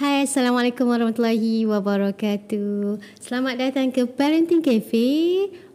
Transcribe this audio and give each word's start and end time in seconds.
Hai, 0.00 0.24
Assalamualaikum 0.24 0.88
warahmatullahi 0.88 1.68
wabarakatuh. 1.68 3.04
Selamat 3.20 3.60
datang 3.60 3.92
ke 3.92 4.08
Parenting 4.08 4.64
Cafe 4.64 5.04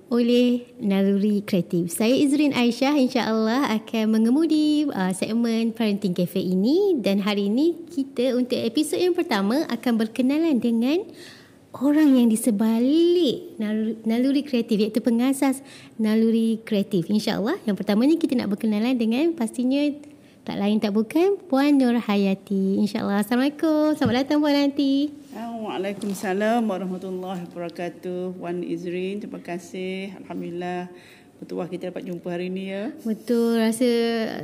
oleh 0.09 0.65
Naluri 0.81 1.45
Kreatif. 1.45 1.93
Saya 1.93 2.17
Izrin 2.17 2.49
Aisyah 2.49 2.97
insya-Allah 2.97 3.69
akan 3.77 4.17
mengemudi 4.17 4.89
uh, 4.89 5.13
segmen 5.13 5.77
Parenting 5.77 6.17
Cafe 6.17 6.41
ini 6.41 6.97
dan 7.05 7.21
hari 7.21 7.53
ini 7.53 7.85
kita 7.85 8.33
untuk 8.33 8.57
episod 8.57 8.97
yang 8.97 9.13
pertama 9.13 9.61
akan 9.69 9.93
berkenalan 9.93 10.57
dengan 10.57 11.05
orang 11.77 12.17
yang 12.17 12.25
di 12.25 12.41
sebalik 12.41 13.61
naluri, 13.61 13.93
naluri 14.09 14.41
kreatif 14.41 14.89
iaitu 14.89 15.05
pengasas 15.05 15.61
naluri 16.01 16.65
kreatif 16.65 17.13
insya-Allah. 17.13 17.61
Yang 17.69 17.77
pertamanya 17.77 18.17
kita 18.17 18.33
nak 18.33 18.57
berkenalan 18.57 18.97
dengan 18.97 19.37
pastinya 19.37 19.85
tak 20.45 20.61
lain 20.61 20.77
tak 20.77 20.93
bukan 20.93 21.41
Puan 21.49 21.73
Nur 21.81 21.97
Hayati. 21.97 22.77
InsyaAllah. 22.85 23.25
Assalamualaikum. 23.25 23.97
Selamat 23.97 24.21
datang 24.21 24.37
Puan 24.45 24.53
Hayati. 24.53 25.09
Waalaikumsalam 25.65 26.61
warahmatullahi 26.69 27.49
wabarakatuh. 27.49 28.37
Puan 28.37 28.61
Izrin, 28.61 29.25
terima 29.25 29.41
kasih. 29.41 30.13
Alhamdulillah. 30.21 30.93
Betul 31.35 31.59
lah 31.59 31.67
kita 31.67 31.91
dapat 31.91 32.05
jumpa 32.07 32.29
hari 32.31 32.47
ini 32.47 32.63
ya. 32.71 32.93
Betul, 33.03 33.59
rasa 33.59 33.89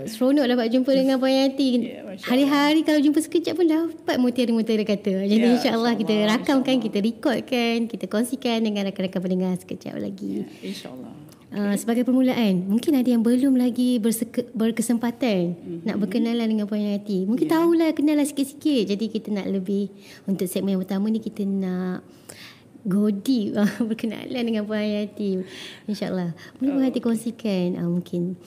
seronok 0.09 0.43
dapat 0.43 0.67
jumpa 0.73 0.91
dengan 0.91 1.21
Puan 1.21 1.37
Yati. 1.37 1.69
Ya, 1.87 2.01
Hari-hari 2.27 2.81
kalau 2.81 2.99
jumpa 2.99 3.21
sekejap 3.21 3.53
pun 3.61 3.69
dapat 3.69 4.17
mutiara-mutiara 4.17 4.83
kata. 4.83 5.23
Jadi 5.29 5.45
ya, 5.45 5.53
insyaAllah 5.55 5.93
insya 5.95 6.01
kita 6.01 6.13
rakamkan, 6.33 6.75
kita 6.81 6.97
rekodkan, 6.99 7.77
kita 7.85 8.05
kongsikan 8.09 8.59
dengan 8.65 8.89
rakan-rakan 8.89 9.21
pendengar 9.21 9.53
sekejap 9.61 10.01
lagi. 10.01 10.43
Ya, 10.43 10.45
InsyaAllah. 10.65 11.20
Uh, 11.51 11.75
sebagai 11.75 12.07
permulaan, 12.07 12.63
mungkin 12.63 12.95
ada 12.95 13.11
yang 13.11 13.19
belum 13.19 13.59
lagi 13.59 13.99
berseke, 13.99 14.47
berkesempatan 14.55 15.51
mm-hmm. 15.51 15.79
nak 15.83 15.99
berkenalan 15.99 16.47
dengan 16.47 16.63
Puan 16.63 16.79
Yati. 16.79 17.27
Mungkin 17.27 17.43
yeah. 17.43 17.55
tahulah, 17.59 17.89
kenallah 17.91 18.23
sikit-sikit. 18.23 18.95
Jadi 18.95 19.11
kita 19.11 19.35
nak 19.35 19.51
lebih, 19.51 19.91
untuk 20.23 20.47
segmen 20.47 20.79
yang 20.79 20.83
pertama 20.87 21.11
ni 21.11 21.19
kita 21.19 21.43
nak 21.43 22.07
go 22.87 23.11
deep 23.11 23.51
berkenalan 23.91 24.43
dengan 24.47 24.63
Puan 24.63 24.79
Yati. 24.79 25.43
InsyaAllah. 25.91 26.31
Boleh 26.55 26.71
Puan 26.71 26.87
Yati 26.87 26.99
kongsikan 27.03 27.75
uh, 27.83 27.89
mungkin 27.91 28.39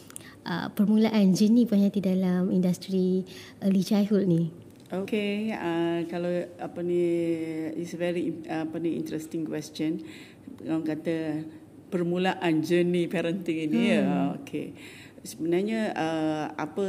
uh, 0.49 0.73
permulaan 0.73 1.37
jenis 1.37 1.69
Puan 1.69 1.85
Yati 1.85 2.01
dalam 2.01 2.49
industri 2.49 3.29
early 3.61 3.85
childhood 3.85 4.25
ni. 4.25 4.49
Okay, 4.89 5.53
uh, 5.53 6.09
kalau 6.09 6.31
apa 6.57 6.81
ni, 6.81 7.05
it's 7.77 7.93
very 7.93 8.33
apa 8.49 8.81
ni 8.81 8.97
interesting 8.97 9.45
question. 9.45 10.01
Orang 10.65 10.89
kata 10.89 11.45
permulaan 11.95 12.59
journey 12.59 13.07
parenting 13.07 13.71
ini 13.71 13.95
ya. 13.95 14.03
hmm. 14.03 14.11
ya 14.11 14.21
okey 14.43 14.67
sebenarnya 15.25 15.95
uh, 15.97 16.47
apa 16.59 16.87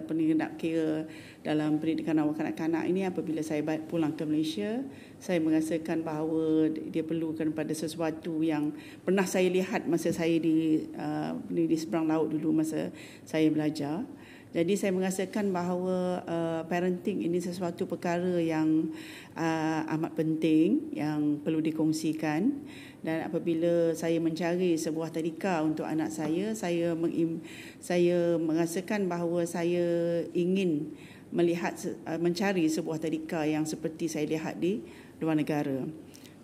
apa 0.00 0.10
ni 0.16 0.32
nak 0.32 0.56
kira 0.56 1.04
dalam 1.44 1.76
pendidikan 1.76 2.16
awak 2.22 2.40
kanak-kanak 2.40 2.88
ini 2.88 3.04
apabila 3.04 3.44
saya 3.44 3.60
pulang 3.84 4.16
ke 4.16 4.24
Malaysia 4.24 4.80
saya 5.20 5.42
merasakan 5.42 6.06
bahawa 6.06 6.72
dia 6.88 7.04
perlukan 7.04 7.52
pada 7.52 7.74
sesuatu 7.76 8.40
yang 8.40 8.72
pernah 9.04 9.28
saya 9.28 9.50
lihat 9.50 9.84
masa 9.84 10.08
saya 10.14 10.40
di 10.40 10.88
uh, 10.96 11.36
di 11.50 11.76
seberang 11.76 12.08
laut 12.08 12.32
dulu 12.32 12.64
masa 12.64 12.94
saya 13.28 13.50
belajar 13.52 14.08
jadi 14.48 14.72
saya 14.80 14.92
merasakan 14.96 15.52
bahawa 15.52 16.24
uh, 16.24 16.60
parenting 16.72 17.20
ini 17.20 17.36
sesuatu 17.36 17.84
perkara 17.84 18.40
yang 18.40 18.88
uh, 19.36 19.80
amat 19.92 20.16
penting 20.16 20.88
yang 20.96 21.36
perlu 21.44 21.60
dikongsikan 21.60 22.56
dan 23.04 23.28
apabila 23.28 23.92
saya 23.92 24.16
mencari 24.18 24.74
sebuah 24.74 25.12
tadika 25.12 25.60
untuk 25.60 25.84
anak 25.84 26.08
saya 26.08 26.56
saya 26.56 26.96
mengim, 26.96 27.44
saya 27.78 28.40
merasakan 28.40 29.06
bahawa 29.06 29.44
saya 29.44 29.84
ingin 30.32 30.96
melihat 31.28 31.76
uh, 32.08 32.16
mencari 32.16 32.64
sebuah 32.72 32.96
tadika 32.96 33.44
yang 33.44 33.68
seperti 33.68 34.08
saya 34.08 34.24
lihat 34.24 34.56
di 34.56 34.80
luar 35.20 35.36
negara 35.36 35.84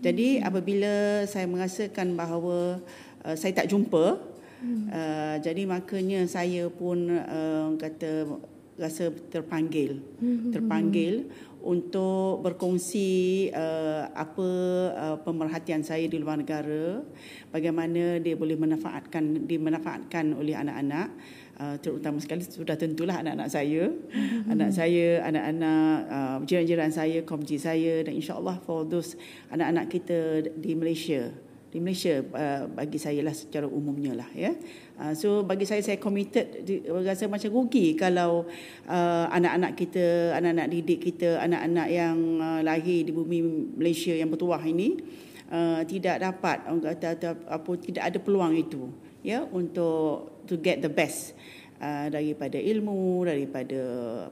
jadi 0.05 0.45
hmm. 0.45 0.45
apabila 0.45 1.25
saya 1.25 1.49
merasakan 1.49 2.13
bahawa 2.13 2.85
uh, 3.25 3.37
saya 3.37 3.65
tak 3.65 3.73
jumpa 3.73 4.34
hmm. 4.64 4.89
uh, 4.89 5.36
jadi 5.45 5.63
makanya 5.69 6.25
saya 6.25 6.73
pun 6.73 7.13
uh, 7.13 7.77
kata 7.77 8.41
rasa 8.75 9.13
terpanggil 9.30 10.02
hmm. 10.19 10.51
terpanggil 10.51 11.29
untuk 11.64 12.45
berkongsi 12.45 13.48
uh, 13.57 14.13
apa 14.13 14.48
uh, 14.92 15.17
pemerhatian 15.25 15.80
saya 15.80 16.05
di 16.05 16.20
luar 16.20 16.36
negara 16.36 17.01
bagaimana 17.48 18.20
dia 18.20 18.36
boleh 18.36 18.55
manfaatkan 18.61 19.48
dimanfaatkan 19.48 20.36
oleh 20.36 20.52
anak-anak 20.52 21.08
uh, 21.57 21.77
terutama 21.81 22.20
sekali 22.20 22.45
sudah 22.45 22.77
tentulah 22.77 23.25
anak-anak 23.25 23.48
saya 23.48 23.89
mm-hmm. 23.89 24.52
anak 24.52 24.70
saya 24.77 25.25
anak-anak 25.25 25.95
uh, 26.13 26.36
jiran-jiran 26.45 26.92
saya 26.92 27.19
komji 27.25 27.57
saya 27.57 28.05
dan 28.05 28.13
insyaallah 28.13 28.61
for 28.69 28.85
those 28.85 29.17
anak-anak 29.48 29.89
kita 29.89 30.45
di 30.61 30.77
Malaysia 30.77 31.33
di 31.74 31.83
Malaysia 31.83 32.23
uh, 32.23 32.70
bagi 32.70 33.02
saya 33.02 33.18
lah 33.27 33.35
secara 33.35 33.67
umumnya 33.67 34.14
lah 34.14 34.30
ya. 34.30 34.55
Uh, 34.95 35.11
so 35.18 35.42
bagi 35.42 35.67
saya 35.67 35.83
saya 35.83 35.98
committed 35.98 36.62
rasa 37.02 37.27
macam 37.27 37.51
rugi 37.51 37.98
kalau 37.98 38.46
uh, 38.86 39.27
anak-anak 39.35 39.74
kita, 39.74 40.39
anak-anak 40.39 40.70
didik 40.70 41.02
kita, 41.02 41.42
anak-anak 41.42 41.90
yang 41.90 42.39
uh, 42.39 42.63
lahir 42.63 43.02
di 43.02 43.11
bumi 43.11 43.42
Malaysia 43.74 44.14
yang 44.14 44.30
bertuah 44.30 44.63
ini 44.63 45.02
uh, 45.51 45.83
tidak 45.83 46.23
dapat 46.23 46.63
kata 47.02 47.42
apa 47.51 47.70
tidak 47.83 48.02
ada 48.07 48.18
peluang 48.23 48.55
itu 48.55 48.95
ya 49.27 49.42
untuk 49.51 50.46
to 50.46 50.55
get 50.63 50.79
the 50.79 50.92
best. 50.92 51.34
Uh, 51.74 52.07
daripada 52.07 52.55
ilmu 52.55 53.27
daripada 53.27 53.83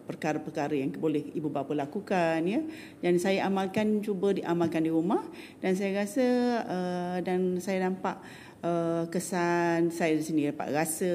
perkara-perkara 0.06 0.78
yang 0.78 0.94
boleh 0.94 1.26
ibu 1.34 1.50
bapa 1.50 1.74
lakukan 1.74 2.38
ya. 2.46 2.62
Dan 3.02 3.18
saya 3.18 3.50
amalkan 3.50 3.98
cuba 3.98 4.30
diamalkan 4.30 4.86
di 4.86 4.94
rumah. 4.94 5.26
Dan 5.58 5.74
saya 5.74 6.06
rasa 6.06 6.26
uh, 6.62 7.18
dan 7.20 7.58
saya 7.58 7.82
nampak 7.82 8.22
uh, 8.62 9.04
kesan 9.10 9.90
saya 9.90 10.16
di 10.16 10.24
sini 10.24 10.40
dapat 10.48 10.72
rasa 10.72 11.12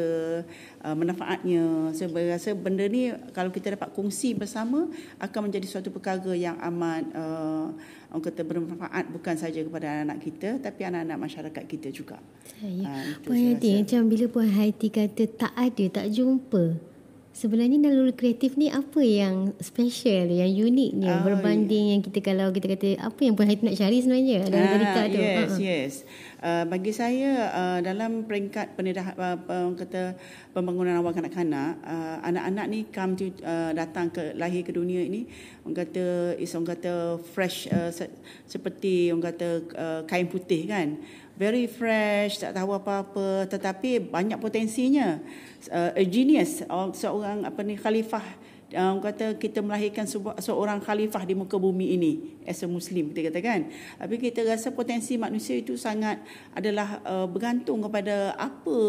uh, 0.83 0.95
manfaatnya 0.95 1.91
saya 1.95 2.11
rasa 2.35 2.53
benda 2.53 2.85
ni 2.85 3.09
kalau 3.31 3.49
kita 3.49 3.73
dapat 3.73 3.89
kongsi 3.95 4.35
bersama 4.37 4.91
akan 5.17 5.49
menjadi 5.49 5.65
suatu 5.65 5.89
perkara 5.89 6.35
yang 6.35 6.59
amat 6.59 7.03
uh, 7.15 7.71
orang 8.11 8.23
kata 8.23 8.41
bermanfaat 8.43 9.05
bukan 9.11 9.35
saja 9.35 9.59
kepada 9.63 9.85
anak-anak 9.87 10.19
kita 10.23 10.49
tapi 10.63 10.81
anak-anak 10.87 11.17
masyarakat 11.17 11.63
kita 11.67 11.89
juga. 11.91 12.19
Saya. 12.47 12.83
Ha, 12.87 12.91
Puan 13.23 13.35
Haiti 13.35 13.71
macam 13.83 14.01
bila 14.07 14.25
Puan 14.31 14.49
Haiti 14.51 14.87
kata 14.87 15.23
tak 15.27 15.53
ada, 15.55 15.85
tak 16.01 16.07
jumpa. 16.11 16.96
Sebenarnya 17.37 17.77
naluri 17.77 18.17
kreatif 18.17 18.57
ni 18.57 18.65
apa 18.73 18.97
yang 18.97 19.53
special, 19.61 20.25
yang 20.25 20.49
uniknya 20.49 21.21
oh, 21.21 21.29
berbanding 21.29 21.85
yeah. 21.85 21.93
yang 21.93 22.01
kita 22.01 22.19
kalau 22.25 22.49
kita 22.49 22.73
kata 22.73 22.97
apa 22.97 23.19
yang 23.21 23.37
Puan 23.37 23.45
Haiti 23.45 23.61
nak 23.61 23.77
cari 23.77 24.01
sebenarnya 24.01 24.49
dalam 24.49 24.65
ah, 24.65 24.79
dekat 24.81 25.05
tu. 25.13 25.19
Yes, 25.21 25.37
uh-huh. 25.45 25.59
yes. 25.61 25.93
Uh, 26.41 26.63
bagi 26.65 26.89
saya 26.97 27.31
uh, 27.53 27.79
dalam 27.85 28.25
peringkat 28.25 28.73
pendidikan 28.73 29.13
uh, 29.21 29.37
uh, 29.37 29.69
kata 29.77 30.17
pembangunan 30.49 30.97
awal 30.97 31.13
kanak-kanak 31.13 31.77
uh, 31.85 32.25
anak-anak 32.25 32.65
ni 32.73 32.79
come 32.89 33.13
to 33.13 33.29
uh, 33.45 33.69
datang 33.73 34.09
ke 34.09 34.33
lahir 34.33 34.65
ke 34.65 34.73
dunia 34.73 35.05
ini 35.05 35.29
orang 35.61 35.81
kata 35.81 36.37
is 36.41 36.53
orang 36.57 36.73
kata 36.73 37.21
fresh 37.21 37.69
uh, 37.69 37.93
se- 37.93 38.13
seperti 38.49 39.13
orang 39.13 39.33
kata 39.33 39.47
uh, 39.77 40.01
kain 40.09 40.25
putih 40.25 40.65
kan 40.65 40.97
very 41.37 41.69
fresh 41.69 42.41
tak 42.41 42.57
tahu 42.57 42.73
apa-apa 42.73 43.45
tetapi 43.47 44.01
banyak 44.01 44.41
potensinya. 44.41 45.21
Uh, 45.69 45.93
a 45.93 46.03
genius 46.05 46.65
seorang 46.97 47.45
apa 47.45 47.61
ni 47.61 47.77
khalifah. 47.77 48.25
Orang 48.67 48.99
kata 48.99 49.39
kita 49.39 49.63
melahirkan 49.63 50.03
seorang 50.43 50.83
khalifah 50.83 51.23
di 51.23 51.31
muka 51.39 51.55
bumi 51.55 51.95
ini 51.95 52.35
as 52.43 52.59
a 52.59 52.67
muslim 52.67 53.15
kita 53.15 53.31
katakan 53.31 53.71
tapi 53.95 54.19
kita 54.19 54.43
rasa 54.43 54.75
potensi 54.75 55.15
manusia 55.15 55.55
itu 55.55 55.79
sangat 55.79 56.19
adalah 56.51 56.99
uh, 57.07 57.23
bergantung 57.31 57.79
kepada 57.79 58.35
apa 58.35 58.79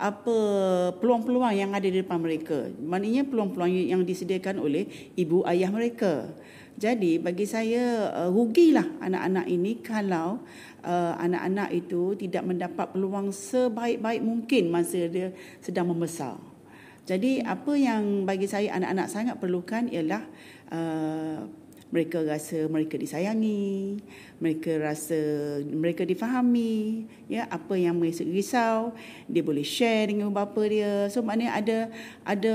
apa 0.00 0.36
peluang-peluang 0.96 1.52
yang 1.52 1.76
ada 1.76 1.84
di 1.84 2.00
depan 2.00 2.16
mereka. 2.16 2.72
Maknanya 2.80 3.28
peluang-peluang 3.28 3.92
yang 3.92 4.00
disediakan 4.08 4.56
oleh 4.64 4.88
ibu 5.20 5.44
ayah 5.44 5.68
mereka 5.68 6.32
jadi 6.74 7.22
bagi 7.22 7.46
saya 7.46 8.10
uh, 8.10 8.30
rugilah 8.30 8.86
anak-anak 8.98 9.46
ini 9.46 9.78
kalau 9.78 10.42
uh, 10.82 11.14
anak-anak 11.18 11.70
itu 11.70 12.18
tidak 12.18 12.42
mendapat 12.42 12.90
peluang 12.90 13.30
sebaik-baik 13.30 14.20
mungkin 14.20 14.74
masa 14.74 15.06
dia 15.06 15.30
sedang 15.62 15.90
membesar 15.90 16.36
jadi 17.04 17.44
apa 17.44 17.76
yang 17.76 18.24
bagi 18.24 18.48
saya 18.48 18.72
anak-anak 18.80 19.06
sangat 19.12 19.36
perlukan 19.36 19.86
ialah 19.92 20.24
uh, 20.72 21.44
mereka 21.94 22.26
rasa 22.26 22.66
mereka 22.66 22.98
disayangi, 22.98 24.02
mereka 24.42 24.82
rasa 24.82 25.14
mereka 25.62 26.02
difahami, 26.02 27.06
ya 27.30 27.46
apa 27.46 27.78
yang 27.78 27.94
mereka 28.02 28.26
risau, 28.26 28.90
dia 29.30 29.46
boleh 29.46 29.62
share 29.62 30.10
dengan 30.10 30.34
bapa 30.34 30.58
dia. 30.66 31.06
So 31.06 31.22
maknanya 31.22 31.54
ada 31.54 31.78
ada 32.26 32.54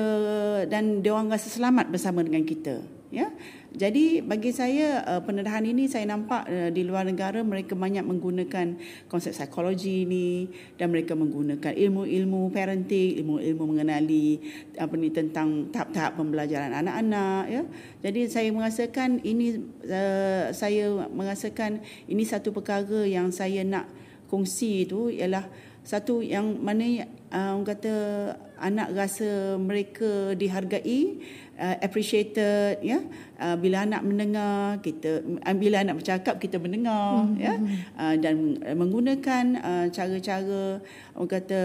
dan 0.68 1.00
dia 1.00 1.16
orang 1.16 1.32
rasa 1.32 1.48
selamat 1.48 1.88
bersama 1.88 2.20
dengan 2.20 2.44
kita, 2.44 2.84
ya. 3.10 3.30
Jadi 3.70 4.26
bagi 4.26 4.50
saya 4.50 5.06
uh, 5.06 5.22
pendedahan 5.22 5.62
ini 5.62 5.86
saya 5.86 6.10
nampak 6.10 6.50
uh, 6.50 6.70
di 6.74 6.82
luar 6.82 7.06
negara 7.06 7.46
mereka 7.46 7.78
banyak 7.78 8.02
menggunakan 8.02 8.82
konsep 9.06 9.34
psikologi 9.34 10.10
ini 10.10 10.50
dan 10.78 10.90
mereka 10.90 11.14
menggunakan 11.14 11.78
ilmu-ilmu 11.78 12.50
parenting, 12.50 13.22
ilmu-ilmu 13.22 13.64
mengenali 13.76 14.42
apa 14.78 14.94
ni 14.98 15.14
tentang 15.14 15.70
tahap-tahap 15.70 16.18
pembelajaran 16.18 16.74
anak-anak 16.74 17.44
ya. 17.50 17.64
Jadi 18.02 18.22
saya 18.26 18.50
merasakan 18.50 19.22
ini 19.22 19.62
uh, 19.86 20.50
saya 20.54 20.90
merasakan 21.10 21.86
ini 22.10 22.26
satu 22.26 22.50
perkara 22.50 23.06
yang 23.06 23.30
saya 23.30 23.62
nak 23.62 23.86
kongsi 24.30 24.86
itu 24.86 25.10
ialah 25.10 25.46
satu 25.86 26.22
yang 26.22 26.62
mana 26.62 27.06
uh, 27.34 27.58
orang 27.58 27.66
kata 27.66 27.96
anak 28.60 28.94
rasa 28.94 29.56
mereka 29.58 30.36
dihargai 30.36 31.18
uh, 31.60 31.78
appreciated 31.84 32.80
ya. 32.80 33.04
Uh, 33.40 33.56
bila 33.56 33.88
anak 33.88 34.04
mendengar 34.04 34.80
kita 34.84 35.24
uh, 35.24 35.56
bila 35.56 35.84
anak 35.84 36.00
bercakap 36.04 36.40
kita 36.40 36.60
mendengar 36.60 37.28
mm-hmm. 37.28 37.40
ya. 37.40 37.56
uh, 38.00 38.16
dan 38.20 38.60
menggunakan 38.76 39.46
uh, 39.60 39.86
cara-cara 39.92 40.80
orang 41.16 41.30
kata 41.30 41.62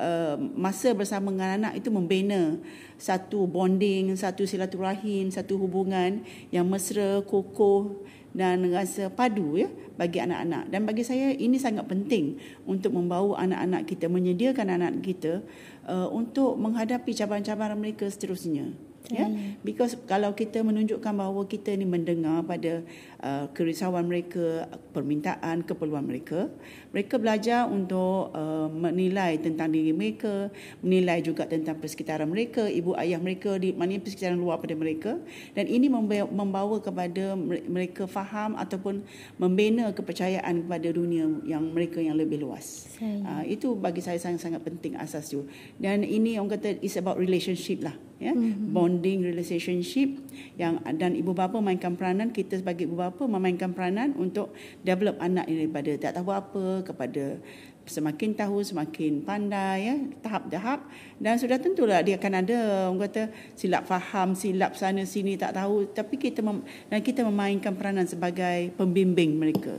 uh, 0.00 0.34
masa 0.56 0.96
bersama 0.96 1.32
dengan 1.32 1.60
anak 1.60 1.72
itu 1.80 1.88
membina 1.92 2.56
satu 2.96 3.44
bonding 3.48 4.16
satu 4.16 4.48
silaturahim 4.48 5.28
satu 5.28 5.60
hubungan 5.60 6.24
yang 6.52 6.68
mesra 6.68 7.20
kokoh 7.24 8.04
dan 8.34 8.66
rasa 8.74 9.08
padu 9.14 9.54
ya 9.54 9.70
bagi 9.94 10.18
anak-anak. 10.18 10.66
Dan 10.66 10.82
bagi 10.84 11.06
saya 11.06 11.30
ini 11.30 11.54
sangat 11.54 11.86
penting 11.86 12.34
untuk 12.66 12.90
membawa 12.90 13.38
anak-anak 13.46 13.86
kita 13.86 14.10
menyediakan 14.10 14.74
anak 14.74 15.06
kita 15.06 15.40
uh, 15.86 16.10
untuk 16.10 16.58
menghadapi 16.58 17.14
cabaran-cabaran 17.14 17.78
mereka 17.78 18.10
seterusnya 18.10 18.74
ya 19.12 19.28
yeah? 19.28 19.28
because 19.60 20.00
kalau 20.08 20.32
kita 20.32 20.64
menunjukkan 20.64 21.12
bahawa 21.12 21.44
kita 21.44 21.76
ni 21.76 21.84
mendengar 21.84 22.40
pada 22.48 22.80
uh, 23.24 23.46
kerisauan 23.56 24.04
mereka 24.04 24.68
permintaan 24.92 25.64
keperluan 25.64 26.04
mereka. 26.04 26.52
Mereka 26.92 27.16
belajar 27.16 27.66
untuk 27.66 28.30
uh, 28.36 28.68
menilai 28.68 29.40
tentang 29.40 29.72
diri 29.72 29.96
mereka 29.96 30.52
menilai 30.84 31.24
juga 31.24 31.48
tentang 31.48 31.80
persekitaran 31.80 32.28
mereka 32.28 32.68
ibu 32.68 32.92
ayah 33.00 33.18
mereka 33.18 33.56
di 33.56 33.72
mana 33.72 33.96
persekitaran 33.96 34.36
luar 34.36 34.60
pada 34.60 34.76
mereka. 34.76 35.16
Dan 35.56 35.66
ini 35.66 35.88
membawa 36.28 36.76
kepada 36.78 37.34
mereka 37.48 38.04
faham 38.04 38.60
ataupun 38.60 39.02
membina 39.40 39.90
kepercayaan 39.90 40.68
kepada 40.68 40.88
dunia 40.92 41.26
yang 41.48 41.72
mereka 41.72 41.98
yang 42.04 42.20
lebih 42.20 42.44
luas. 42.44 42.92
Uh, 43.00 43.42
itu 43.48 43.72
bagi 43.74 44.04
saya 44.04 44.20
sangat-sangat 44.20 44.60
penting 44.60 44.94
asas 45.00 45.32
tu. 45.32 45.48
Dan 45.80 46.04
ini 46.04 46.36
orang 46.36 46.60
kata 46.60 46.78
is 46.84 46.94
about 47.00 47.16
relationship 47.16 47.80
lah 47.80 47.96
ya. 48.24 48.32
Mm-hmm. 48.32 48.72
bonding 48.72 49.20
relationship 49.20 50.08
yang 50.56 50.80
dan 50.96 51.12
ibu 51.12 51.36
bapa 51.36 51.60
mainkan 51.60 51.92
peranan 51.98 52.32
kita 52.32 52.56
sebagai 52.56 52.88
ibu 52.88 52.96
bapa 52.96 53.13
memainkan 53.30 53.70
peranan 53.70 54.10
untuk 54.18 54.50
develop 54.82 55.16
anak 55.22 55.46
ini 55.46 55.70
daripada 55.70 55.92
tak 55.96 56.12
tahu 56.18 56.34
apa 56.34 56.64
kepada 56.82 57.38
semakin 57.84 58.32
tahu 58.32 58.64
semakin 58.64 59.22
pandai 59.22 59.78
ya 59.86 59.96
tahap-tahap. 60.26 60.90
Dan 61.22 61.38
sudah 61.38 61.62
tentulah 61.62 62.02
dia 62.02 62.18
akan 62.18 62.32
ada 62.42 62.58
orang 62.90 63.06
kata 63.06 63.30
silap 63.54 63.86
faham 63.86 64.34
silap 64.34 64.74
sana 64.74 65.06
sini 65.06 65.38
tak 65.38 65.54
tahu. 65.54 65.86
Tapi 65.94 66.18
kita 66.18 66.42
mem, 66.42 66.66
dan 66.90 66.98
kita 66.98 67.22
memainkan 67.22 67.78
peranan 67.78 68.10
sebagai 68.10 68.74
pembimbing 68.74 69.38
mereka 69.38 69.78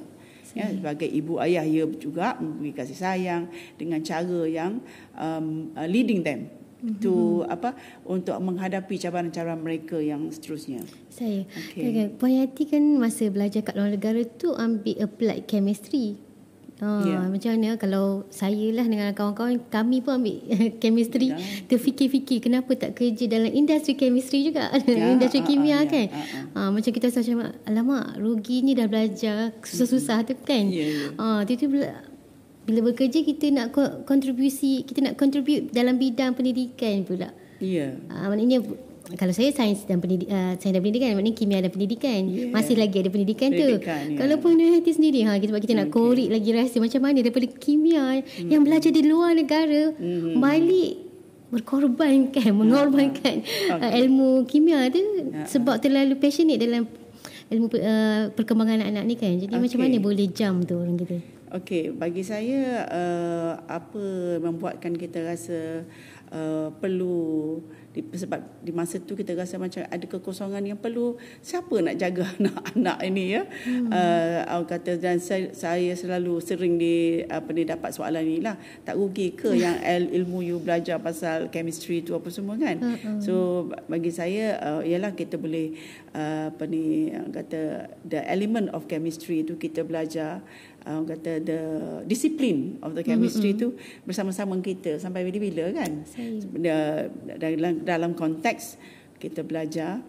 ya 0.56 0.72
sebagai 0.72 1.12
ibu 1.12 1.36
ayah 1.44 1.68
ia 1.68 1.84
juga 2.00 2.40
memberi 2.40 2.72
kasih 2.72 2.96
sayang 2.96 3.52
dengan 3.76 4.00
cara 4.00 4.48
yang 4.48 4.80
um, 5.20 5.76
leading 5.92 6.24
them 6.24 6.48
to 7.02 7.42
mm-hmm. 7.42 7.54
apa 7.54 7.74
untuk 8.06 8.38
menghadapi 8.38 8.96
cabaran-cabaran 9.00 9.60
mereka 9.60 9.98
yang 9.98 10.30
seterusnya. 10.30 10.84
Saya. 11.10 11.48
Okay. 11.72 11.84
Okay. 11.90 12.06
Puan 12.20 12.36
Yati 12.36 12.64
kan 12.70 12.84
masa 13.00 13.32
belajar 13.32 13.64
kat 13.66 13.74
luar 13.74 13.96
negara 13.96 14.22
tu 14.28 14.54
ambil 14.54 15.00
applied 15.02 15.48
chemistry. 15.50 16.20
Ha, 16.84 17.08
yeah. 17.08 17.24
Macam 17.32 17.56
mana 17.56 17.80
kalau 17.80 18.28
saya 18.28 18.68
lah 18.76 18.84
dengan 18.84 19.16
kawan-kawan 19.16 19.64
kami 19.72 20.04
pun 20.04 20.20
ambil 20.20 20.44
chemistry 20.84 21.32
yeah. 21.32 21.64
terfikir-fikir 21.72 22.44
kenapa 22.44 22.76
tak 22.76 23.00
kerja 23.00 23.32
dalam 23.32 23.48
industri 23.48 23.96
chemistry 23.96 24.52
juga 24.52 24.76
yeah. 24.84 25.16
industri 25.16 25.40
uh, 25.40 25.48
kimia 25.48 25.80
uh, 25.80 25.84
kan 25.88 26.12
yeah. 26.12 26.44
uh, 26.52 26.52
uh. 26.52 26.68
Ha, 26.68 26.70
macam 26.76 26.92
kita 26.92 27.08
rasa 27.08 27.24
macam 27.24 27.56
alamak 27.64 28.20
rugi 28.20 28.60
ni 28.60 28.76
dah 28.76 28.92
belajar 28.92 29.56
susah-susah 29.64 30.28
tu 30.28 30.36
kan 30.44 30.68
yeah, 30.68 31.16
yeah. 31.16 31.40
Ha, 31.40 31.48
tu 31.48 31.64
bila 32.66 32.92
bekerja 32.92 33.22
kita 33.22 33.54
nak 33.54 33.78
kontribusi 34.10 34.82
kita 34.84 35.06
nak 35.06 35.14
contribute 35.22 35.70
dalam 35.70 36.02
bidang 36.02 36.34
pendidikan 36.34 37.06
pula. 37.06 37.30
Ya. 37.62 37.94
Yeah. 37.96 38.02
Uh, 38.10 38.28
maknanya 38.34 38.66
kalau 39.22 39.30
saya 39.38 39.54
sains 39.54 39.86
dan 39.86 40.02
pendidikan 40.02 40.34
uh, 40.34 40.54
sains 40.58 40.74
dan 40.74 40.82
pendidikan 40.82 41.14
maknanya 41.14 41.38
kimia 41.38 41.62
dan 41.62 41.70
pendidikan 41.70 42.20
yeah. 42.26 42.50
masih 42.50 42.74
lagi 42.74 43.06
ada 43.06 43.10
pendidikan, 43.14 43.54
pendidikan 43.54 43.86
tu. 43.86 43.86
Yeah. 43.86 44.18
Kalau 44.18 44.36
pun 44.42 44.58
hati 44.58 44.92
sendiri 44.98 45.30
ha 45.30 45.38
kita 45.38 45.54
kita 45.62 45.74
nak 45.78 45.94
korek 45.94 46.28
lagi 46.34 46.50
rahsia 46.58 46.82
macam 46.82 47.02
mana 47.06 47.22
daripada 47.22 47.46
kimia 47.46 48.26
mm. 48.26 48.50
yang 48.50 48.66
belajar 48.66 48.90
di 48.90 49.02
luar 49.06 49.38
negara 49.38 49.94
mm. 49.94 50.42
balik 50.42 50.94
berkorbankan 51.54 52.50
mengorbankan 52.50 53.46
uh, 53.46 53.78
okay. 53.78 53.86
uh, 53.86 53.92
ilmu 54.02 54.50
kimia 54.50 54.90
tu 54.90 54.98
uh, 54.98 55.46
sebab 55.46 55.78
terlalu 55.78 56.18
passionate 56.18 56.58
dalam 56.58 56.90
ilmu 57.54 57.70
uh, 57.78 58.34
perkembangan 58.34 58.82
anak-anak 58.82 59.04
ni 59.06 59.16
kan. 59.22 59.34
Jadi 59.38 59.54
okay. 59.54 59.62
macam 59.62 59.80
mana 59.86 59.98
boleh 60.02 60.28
jam 60.34 60.66
tu 60.66 60.82
orang 60.82 60.98
kata? 60.98 61.35
Okey, 61.56 61.96
bagi 61.96 62.20
saya 62.20 62.84
uh, 62.92 63.56
apa 63.72 64.04
membuatkan 64.44 64.92
kita 64.92 65.24
rasa 65.24 65.88
uh, 66.36 66.68
perlu 66.84 67.64
di, 67.96 68.04
sebab 68.12 68.60
di 68.60 68.76
masa 68.76 69.00
tu 69.00 69.16
kita 69.16 69.32
rasa 69.40 69.56
macam 69.56 69.88
ada 69.88 70.04
kekosongan 70.04 70.60
yang 70.68 70.76
perlu 70.76 71.16
siapa 71.40 71.80
nak 71.80 71.96
jaga 71.96 72.28
anak-anak 72.44 72.98
ini 73.08 73.40
ya 73.40 73.42
hmm. 73.48 73.88
uh, 73.88 74.64
kata 74.68 75.00
dan 75.00 75.24
saya, 75.24 75.56
saya 75.56 75.96
selalu 75.96 76.44
sering 76.44 76.76
di 76.76 77.24
apa 77.24 77.56
ni 77.56 77.64
dapat 77.64 77.96
soalan 77.96 78.28
ni 78.28 78.44
lah 78.44 78.60
tak 78.84 79.00
rugi 79.00 79.32
ke 79.32 79.56
yang 79.56 79.80
ilmu 80.12 80.44
you 80.44 80.60
belajar 80.60 81.00
pasal 81.00 81.48
chemistry 81.48 82.04
tu 82.04 82.12
apa 82.20 82.28
semua 82.28 82.60
kan 82.60 82.84
hmm. 82.84 83.24
so 83.24 83.66
bagi 83.88 84.12
saya 84.12 84.60
uh, 84.60 84.82
ialah 84.84 85.16
kita 85.16 85.40
boleh 85.40 85.72
uh, 86.12 86.52
apa 86.52 86.68
ni 86.68 87.16
kata 87.32 87.96
the 88.04 88.20
element 88.28 88.68
of 88.76 88.92
chemistry 88.92 89.48
tu 89.48 89.56
kita 89.56 89.88
belajar 89.88 90.44
uh, 90.86 91.02
kata 91.04 91.42
the 91.42 91.62
discipline 92.06 92.78
of 92.86 92.94
the 92.94 93.02
chemistry 93.02 93.58
mm-hmm. 93.58 93.76
tu 93.76 93.78
bersama-sama 94.06 94.56
kita 94.62 95.02
sampai 95.02 95.26
bila-bila 95.26 95.74
kan. 95.74 96.06
Dalam 97.38 97.84
dalam 97.84 98.12
konteks 98.14 98.78
kita 99.18 99.42
belajar. 99.42 100.06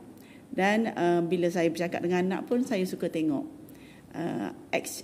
Dan 0.46 0.94
uh, 0.94 1.20
bila 1.26 1.50
saya 1.50 1.68
bercakap 1.68 2.00
dengan 2.00 2.22
anak 2.22 2.48
pun 2.48 2.62
saya 2.62 2.86
suka 2.86 3.10
tengok 3.10 3.55
uh, 4.16 4.48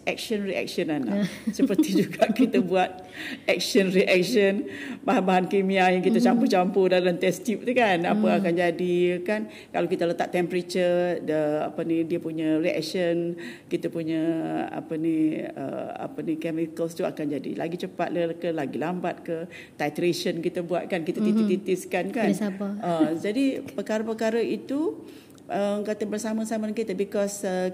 action 0.09 0.49
reaction 0.49 0.89
anak 0.89 1.29
seperti 1.57 2.05
juga 2.05 2.33
kita 2.33 2.65
buat 2.65 3.05
action 3.45 3.93
reaction 3.93 4.67
bahan-bahan 5.05 5.47
kimia 5.47 5.93
yang 5.93 6.01
kita 6.01 6.19
mm-hmm. 6.19 6.27
campur-campur 6.33 6.87
dalam 6.93 7.17
test 7.21 7.45
tube 7.45 7.63
tu 7.69 7.73
kan. 7.77 8.01
Apa 8.03 8.27
mm. 8.27 8.37
akan 8.41 8.53
jadi 8.57 8.97
kan. 9.23 9.41
Kalau 9.71 9.87
kita 9.87 10.05
letak 10.09 10.33
temperature 10.33 11.21
the 11.21 11.69
apa 11.69 11.81
ni 11.85 12.05
dia 12.09 12.19
punya 12.19 12.57
reaction 12.59 13.37
kita 13.69 13.93
punya 13.93 14.23
apa 14.73 14.97
ni 14.97 15.41
uh, 15.43 15.89
apa 16.01 16.25
ni 16.25 16.41
chemicals 16.41 16.97
tu 16.97 17.05
akan 17.05 17.37
jadi 17.39 17.51
lagi 17.59 17.77
cepat 17.77 18.09
ke 18.41 18.49
lagi 18.51 18.77
lambat 18.81 19.17
ke. 19.23 19.37
Titration 19.77 20.41
kita 20.41 20.65
buat 20.65 20.89
kan. 20.89 21.05
Kita 21.05 21.21
mm-hmm. 21.21 21.37
titis-titiskan 21.37 22.05
kan. 22.15 22.31
Uh, 22.81 23.11
jadi 23.19 23.61
perkara-perkara 23.77 24.41
itu 24.41 25.05
uh, 25.53 25.79
kata 25.85 26.09
bersama-sama 26.09 26.67
dengan 26.67 26.79
kita 26.81 26.93
because 26.97 27.45
uh, 27.45 27.69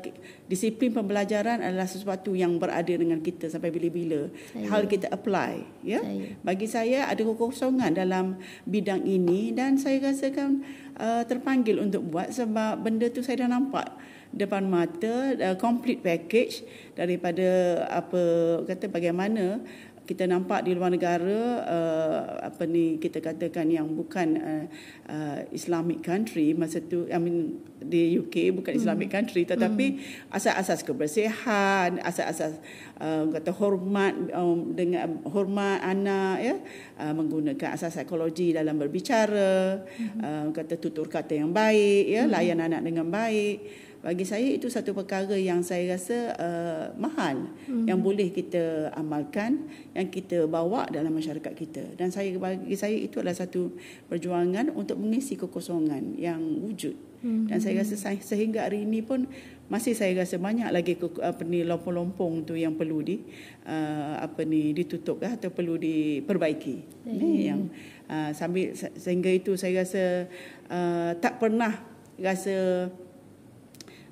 disiplin 0.51 0.91
pembelajaran 0.91 1.63
adalah 1.63 1.87
sesuatu 1.87 2.35
yang 2.35 2.59
berada 2.59 2.91
dengan 2.91 3.23
kita 3.23 3.47
sampai 3.47 3.71
bila-bila. 3.71 4.27
Hal 4.67 4.91
kita 4.91 5.07
apply 5.15 5.63
ya? 5.87 6.03
Saya. 6.03 6.35
bagi 6.43 6.67
saya 6.67 6.99
ada 7.07 7.23
kekosongan 7.23 7.95
dalam 7.95 8.43
bidang 8.67 9.07
ini 9.07 9.55
dan 9.55 9.79
saya 9.79 10.03
rasakan 10.11 10.67
uh, 10.99 11.23
terpanggil 11.25 11.79
untuk 11.79 12.03
buat 12.11 12.35
sebab 12.35 12.83
benda 12.83 13.07
tu 13.09 13.23
saya 13.23 13.47
dah 13.47 13.51
nampak 13.55 13.89
depan 14.35 14.69
mata 14.69 15.33
uh, 15.41 15.57
complete 15.57 16.05
package 16.05 16.61
daripada 16.93 17.81
apa 17.89 18.23
kata 18.69 18.91
bagaimana 18.93 19.63
kita 20.09 20.25
nampak 20.25 20.65
di 20.65 20.73
luar 20.73 20.89
negara 20.89 21.41
uh, 21.69 22.21
apa 22.41 22.65
ni 22.65 22.97
kita 22.97 23.21
katakan 23.21 23.69
yang 23.69 23.85
bukan 23.93 24.29
uh, 24.41 24.65
uh, 25.13 25.39
Islamic 25.53 26.01
country 26.01 26.57
masa 26.57 26.81
tu 26.81 27.05
I 27.13 27.21
mean 27.21 27.61
di 27.77 28.17
UK 28.17 28.57
bukan 28.57 28.73
hmm. 28.73 28.81
Islamic 28.81 29.13
country 29.13 29.45
tetapi 29.45 29.87
hmm. 30.01 30.33
asas-asas 30.33 30.81
kebersihan 30.81 32.01
asas-asas 32.01 32.57
uh, 32.97 33.29
kata 33.29 33.53
hormat 33.53 34.17
um, 34.33 34.73
dengan 34.73 35.21
hormat 35.29 35.85
anak 35.85 36.37
ya 36.41 36.57
uh, 37.05 37.13
menggunakan 37.13 37.77
asas 37.77 37.93
psikologi 37.93 38.57
dalam 38.57 38.81
berbicara 38.81 39.85
hmm. 39.85 40.19
uh, 40.25 40.47
kata 40.57 40.81
tutur 40.81 41.13
kata 41.13 41.37
yang 41.37 41.53
baik 41.53 42.09
ya 42.09 42.25
hmm. 42.25 42.33
layan 42.33 42.59
anak 42.65 42.81
dengan 42.81 43.13
baik 43.13 43.88
bagi 43.99 44.23
saya 44.23 44.47
itu 44.47 44.71
satu 44.71 44.95
perkara 44.95 45.35
yang 45.35 45.67
saya 45.67 45.99
rasa 45.99 46.35
uh, 46.39 46.87
mahal 46.95 47.51
mm-hmm. 47.67 47.87
yang 47.91 47.99
boleh 47.99 48.31
kita 48.31 48.95
amalkan 48.95 49.67
yang 49.95 50.07
kita 50.07 50.47
bawa 50.47 50.87
dalam 50.87 51.11
masyarakat 51.11 51.53
kita 51.53 51.99
dan 51.99 52.15
saya 52.15 52.31
bagi 52.39 52.79
saya 52.79 52.95
itu 52.95 53.19
adalah 53.19 53.35
satu 53.35 53.75
perjuangan 54.07 54.71
untuk 54.71 54.97
mengisi 55.03 55.35
kekosongan 55.35 56.15
yang 56.15 56.39
wujud 56.63 57.09
Hmm. 57.19 57.51
Dan 57.51 57.59
saya 57.59 57.83
rasa 57.83 58.15
sehingga 58.23 58.63
hari 58.63 58.87
ini 58.87 59.03
pun 59.03 59.27
masih 59.67 59.93
saya 59.93 60.15
rasa 60.15 60.39
banyak 60.39 60.71
lagi 60.71 60.95
apa 61.21 61.43
ni 61.43 61.67
lompong-lompong 61.67 62.47
tu 62.47 62.55
yang 62.55 62.79
perlu 62.79 63.03
di 63.03 63.21
uh, 63.67 64.23
apa 64.23 64.47
ni 64.47 64.71
ditutup 64.71 65.19
lah, 65.19 65.35
atau 65.35 65.51
perlu 65.51 65.75
diperbaiki. 65.75 66.77
Hmm. 67.11 67.19
Ni 67.19 67.51
yang 67.51 67.67
uh, 68.07 68.31
sambil 68.31 68.71
sehingga 68.79 69.35
itu 69.35 69.59
saya 69.59 69.83
rasa 69.83 70.31
uh, 70.71 71.11
tak 71.19 71.43
pernah 71.43 71.75
rasa 72.23 72.87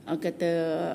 uh, 0.07 0.19
kata 0.19 0.51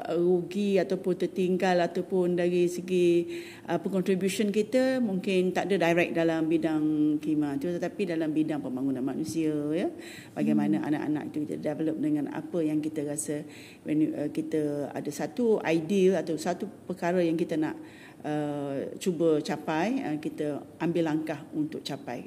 uh, 0.07 0.15
rugi 0.15 0.79
ataupun 0.79 1.13
tertinggal 1.19 1.83
ataupun 1.83 2.39
dari 2.39 2.65
segi 2.71 3.27
uh, 3.67 3.77
contribution 3.83 4.49
kita 4.49 5.03
mungkin 5.03 5.51
tak 5.51 5.67
ada 5.69 5.91
direct 5.91 6.15
dalam 6.15 6.47
bidang 6.47 6.83
kima 7.19 7.59
tu 7.59 7.67
tetapi 7.69 8.15
dalam 8.15 8.31
bidang 8.31 8.63
pembangunan 8.63 9.03
manusia 9.03 9.51
ya 9.75 9.91
bagaimana 10.31 10.79
hmm. 10.79 10.87
anak-anak 10.87 11.23
itu 11.29 11.37
kita 11.45 11.55
develop 11.59 11.97
dengan 11.99 12.25
apa 12.31 12.59
yang 12.63 12.79
kita 12.79 13.03
rasa 13.03 13.43
when 13.83 14.15
uh, 14.15 14.29
kita 14.31 14.89
ada 14.95 15.11
satu 15.11 15.59
idea 15.67 16.23
atau 16.23 16.39
satu 16.39 16.65
perkara 16.87 17.19
yang 17.19 17.35
kita 17.35 17.59
nak 17.59 17.75
uh, 18.23 18.95
cuba 18.97 19.43
capai 19.43 19.99
uh, 20.01 20.17
kita 20.17 20.63
ambil 20.79 21.03
langkah 21.11 21.39
untuk 21.51 21.83
capai 21.83 22.25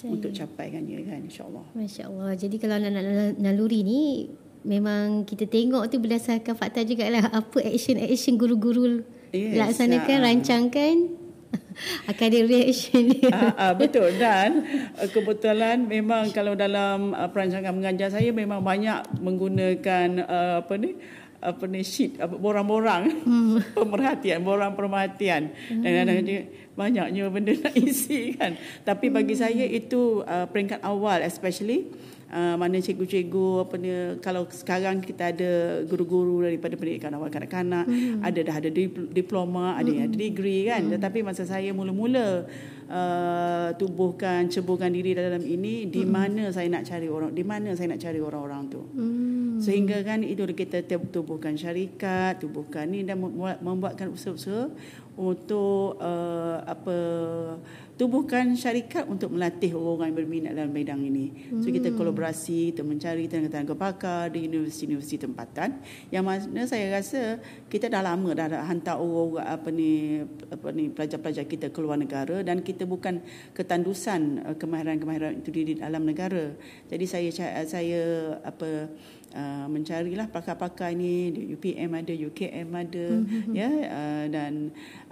Saya. 0.00 0.10
untuk 0.16 0.32
capai 0.32 0.72
kan 0.72 0.82
ya 0.88 0.98
kan 1.04 1.20
insyaallah 1.22 1.66
masyaallah 1.76 2.32
jadi 2.34 2.56
kalau 2.58 2.74
anak-anak 2.80 3.38
naluri 3.38 3.80
ni 3.84 4.00
memang 4.62 5.26
kita 5.26 5.46
tengok 5.46 5.90
tu 5.90 5.98
berdasarkan 5.98 6.54
fakta 6.54 6.86
juga 6.86 7.10
lah 7.10 7.26
apa 7.30 7.58
action-action 7.62 8.38
guru-guru 8.38 9.02
yes, 9.34 9.58
laksanakan, 9.58 10.16
uh, 10.18 10.22
rancangkan 10.22 10.96
akan 12.10 12.26
ada 12.32 12.40
reaction 12.48 13.12
dia. 13.12 13.28
Uh, 13.28 13.52
uh, 13.58 13.72
betul 13.76 14.08
dan 14.16 14.64
uh, 14.96 15.08
kebetulan 15.10 15.84
memang 15.84 16.32
kalau 16.32 16.56
dalam 16.56 17.12
uh, 17.12 17.28
perancangan 17.28 17.74
mengajar 17.74 18.08
saya 18.08 18.30
memang 18.32 18.64
banyak 18.64 19.02
menggunakan 19.20 20.08
uh, 20.24 20.54
apa 20.64 20.74
ni 20.78 20.96
apa 21.42 21.66
ni 21.66 21.82
sheet 21.82 22.22
apa 22.22 22.38
borang-borang 22.38 23.26
hmm. 23.26 23.74
pemerhatian 23.82 24.46
borang 24.46 24.78
pemerhatian 24.78 25.50
hmm. 25.50 25.82
dan 25.82 25.90
kadang-kadang 25.98 26.46
banyaknya 26.78 27.22
benda 27.28 27.52
nak 27.58 27.74
isi 27.90 28.38
kan 28.38 28.54
tapi 28.86 29.10
bagi 29.10 29.34
hmm. 29.34 29.42
saya 29.42 29.66
itu 29.66 30.22
uh, 30.22 30.46
peringkat 30.46 30.78
awal 30.86 31.18
especially 31.26 31.90
uh, 32.32 32.56
mana 32.56 32.80
cikgu-cikgu 32.80 33.68
apa 33.68 33.74
ni 33.76 33.90
kalau 34.24 34.48
sekarang 34.48 35.04
kita 35.04 35.30
ada 35.30 35.52
guru-guru 35.84 36.42
daripada 36.48 36.74
pendidikan 36.74 37.12
awal 37.12 37.28
kanak-kanak 37.28 37.84
hmm. 37.84 38.24
ada 38.24 38.40
dah 38.40 38.56
ada 38.56 38.70
diploma 39.12 39.76
ada 39.76 39.92
yang 39.92 40.08
ada 40.08 40.16
hmm. 40.16 40.24
degree 40.24 40.66
kan 40.66 40.82
hmm. 40.88 40.92
tetapi 40.96 41.20
masa 41.20 41.44
saya 41.44 41.70
mula-mula 41.76 42.48
uh, 42.88 43.68
tubuhkan 43.76 44.48
ceburkan 44.48 44.90
diri 44.90 45.12
dalam 45.12 45.44
ini 45.44 45.86
di 45.86 46.02
hmm. 46.02 46.10
mana 46.10 46.44
saya 46.50 46.66
nak 46.72 46.88
cari 46.88 47.06
orang 47.06 47.30
di 47.36 47.44
mana 47.44 47.76
saya 47.76 47.92
nak 47.92 48.00
cari 48.00 48.18
orang-orang 48.18 48.62
tu 48.72 48.80
hmm. 48.80 49.60
sehingga 49.60 50.00
kan 50.02 50.24
itu 50.24 50.42
kita 50.56 50.82
tubuhkan 51.12 51.54
syarikat 51.54 52.40
tubuhkan 52.40 52.88
ni 52.88 53.04
dan 53.04 53.20
membuatkan 53.60 54.08
usaha-usaha 54.10 54.72
untuk 55.12 56.00
uh, 56.00 56.64
apa 56.64 56.96
tubuhkan 58.02 58.58
syarikat 58.58 59.06
untuk 59.06 59.30
melatih 59.30 59.78
orang 59.78 60.10
yang 60.10 60.18
berminat 60.18 60.52
dalam 60.58 60.74
bidang 60.74 61.06
ini. 61.06 61.54
So 61.62 61.70
kita 61.70 61.94
hmm. 61.94 61.98
kolaborasi, 62.02 62.74
kita 62.74 62.82
mencari 62.82 63.30
tenaga-tenaga 63.30 63.78
pakar 63.78 64.34
di 64.34 64.50
universiti-universiti 64.50 65.22
tempatan 65.22 65.78
yang 66.10 66.26
mana 66.26 66.66
saya 66.66 66.98
rasa 66.98 67.38
kita 67.70 67.86
dah 67.86 68.02
lama 68.02 68.34
dah 68.34 68.66
hantar 68.66 68.98
orang 68.98 69.46
apa 69.46 69.70
ni 69.70 70.18
apa 70.50 70.66
ni 70.74 70.90
pelajar-pelajar 70.90 71.46
kita 71.46 71.70
ke 71.70 71.78
luar 71.78 71.94
negara 71.94 72.42
dan 72.42 72.66
kita 72.66 72.90
bukan 72.90 73.22
ketandusan 73.54 74.50
uh, 74.50 74.56
kemahiran-kemahiran 74.58 75.38
itu 75.38 75.54
di 75.54 75.78
dalam 75.78 76.02
negara. 76.02 76.58
Jadi 76.90 77.04
saya 77.06 77.30
saya 77.62 78.02
apa 78.42 78.90
uh, 79.34 79.66
mencarilah 79.68 80.28
pakar-pakar 80.28 80.92
ini 80.94 81.32
di 81.32 81.42
UPM 81.56 81.90
ada 81.96 82.12
UKM 82.12 82.68
ada 82.72 83.06
mm-hmm. 83.20 83.52
ya 83.52 83.70
uh, 83.88 84.24
dan 84.28 84.52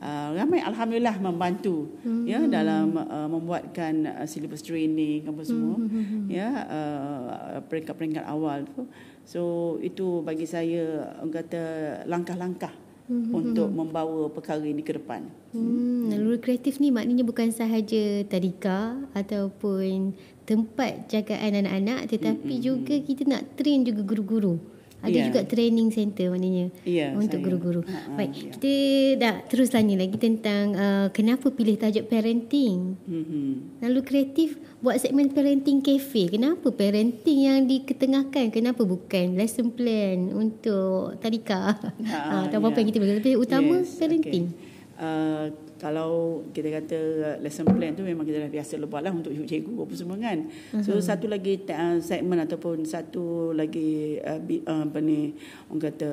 uh, 0.01 0.29
ramai 0.37 0.61
alhamdulillah 0.63 1.17
membantu 1.19 1.91
mm-hmm. 2.05 2.25
ya 2.29 2.41
dalam 2.47 2.80
uh, 2.87 3.29
membuatkan 3.29 3.95
uh, 4.07 4.27
syllabus 4.27 4.65
training 4.65 5.27
apa 5.29 5.43
semua 5.45 5.77
mm-hmm. 5.77 6.23
ya 6.31 6.49
uh, 6.67 7.59
peringkat-peringkat 7.67 8.25
awal 8.25 8.65
tu 8.65 8.89
so 9.25 9.77
itu 9.85 10.25
bagi 10.25 10.49
saya 10.49 11.13
kata 11.29 11.63
langkah-langkah 12.09 12.73
mm-hmm. 13.11 13.35
untuk 13.35 13.69
membawa 13.69 14.31
perkara 14.31 14.63
ini 14.63 14.87
ke 14.87 14.95
depan. 14.95 15.27
Hmm, 15.51 16.15
naluri 16.15 16.39
kreatif 16.39 16.79
ni 16.79 16.95
maknanya 16.95 17.27
bukan 17.27 17.51
sahaja 17.51 18.23
tadika 18.31 18.95
ataupun 19.19 20.15
tempat 20.47 21.11
jagaan 21.11 21.67
anak-anak 21.67 22.07
tetapi 22.07 22.55
mm-hmm. 22.59 22.67
juga 22.67 22.95
kita 23.03 23.23
nak 23.27 23.43
train 23.59 23.83
juga 23.83 24.07
guru-guru. 24.07 24.63
Ada 25.01 25.17
yeah. 25.17 25.27
juga 25.33 25.41
training 25.49 25.89
center 25.97 26.29
maknanya 26.29 26.67
yeah, 26.85 27.17
untuk 27.17 27.41
saya. 27.41 27.47
guru-guru. 27.49 27.81
Uh-huh, 27.81 28.17
Baik, 28.21 28.31
yeah. 28.37 28.43
kita 28.53 28.75
dah 29.17 29.37
terus 29.49 29.73
tanya 29.73 29.97
lagi 29.97 30.17
tentang 30.21 30.77
uh, 30.77 31.07
kenapa 31.09 31.49
pilih 31.49 31.81
tajuk 31.81 32.05
parenting. 32.13 33.01
Mm-hmm. 33.09 33.81
Lalu 33.81 34.01
kreatif 34.05 34.61
buat 34.85 35.01
segmen 35.01 35.33
parenting 35.33 35.81
cafe. 35.81 36.29
Kenapa 36.29 36.69
parenting 36.69 37.49
yang 37.49 37.65
diketengahkan? 37.65 38.53
Kenapa 38.53 38.85
bukan 38.85 39.41
lesson 39.41 39.73
plan 39.73 40.33
untuk 40.33 41.17
tadika? 41.21 41.77
Uh, 42.11 42.47
atau 42.47 42.59
apa-apa 42.61 42.79
yeah. 42.79 42.81
yang 42.83 42.89
kita 42.91 42.99
bagi. 43.01 43.15
Lebih 43.23 43.35
utama 43.39 43.75
yes, 43.81 43.97
parenting. 43.97 44.45
Okay. 44.51 44.70
Uh, 45.01 45.49
kalau 45.81 46.45
kita 46.53 46.69
kata 46.77 46.99
lesson 47.41 47.65
plan 47.65 47.97
tu 47.97 48.05
memang 48.05 48.21
kita 48.29 48.45
dah 48.45 48.53
biasa 48.53 48.77
buat 48.85 49.01
lah 49.01 49.17
untuk 49.17 49.33
cikgu 49.33 49.89
apa 49.89 49.95
semua 49.97 50.21
kan. 50.21 50.53
So 50.85 50.93
uh-huh. 50.93 51.01
satu 51.01 51.25
lagi 51.25 51.65
uh, 51.73 51.97
segmen 52.05 52.37
ataupun 52.37 52.85
satu 52.85 53.57
lagi 53.57 54.21
uh, 54.21 54.37
uh, 54.45 54.85
apa 54.85 55.01
ni 55.01 55.33
orang 55.73 55.81
kata 55.89 56.11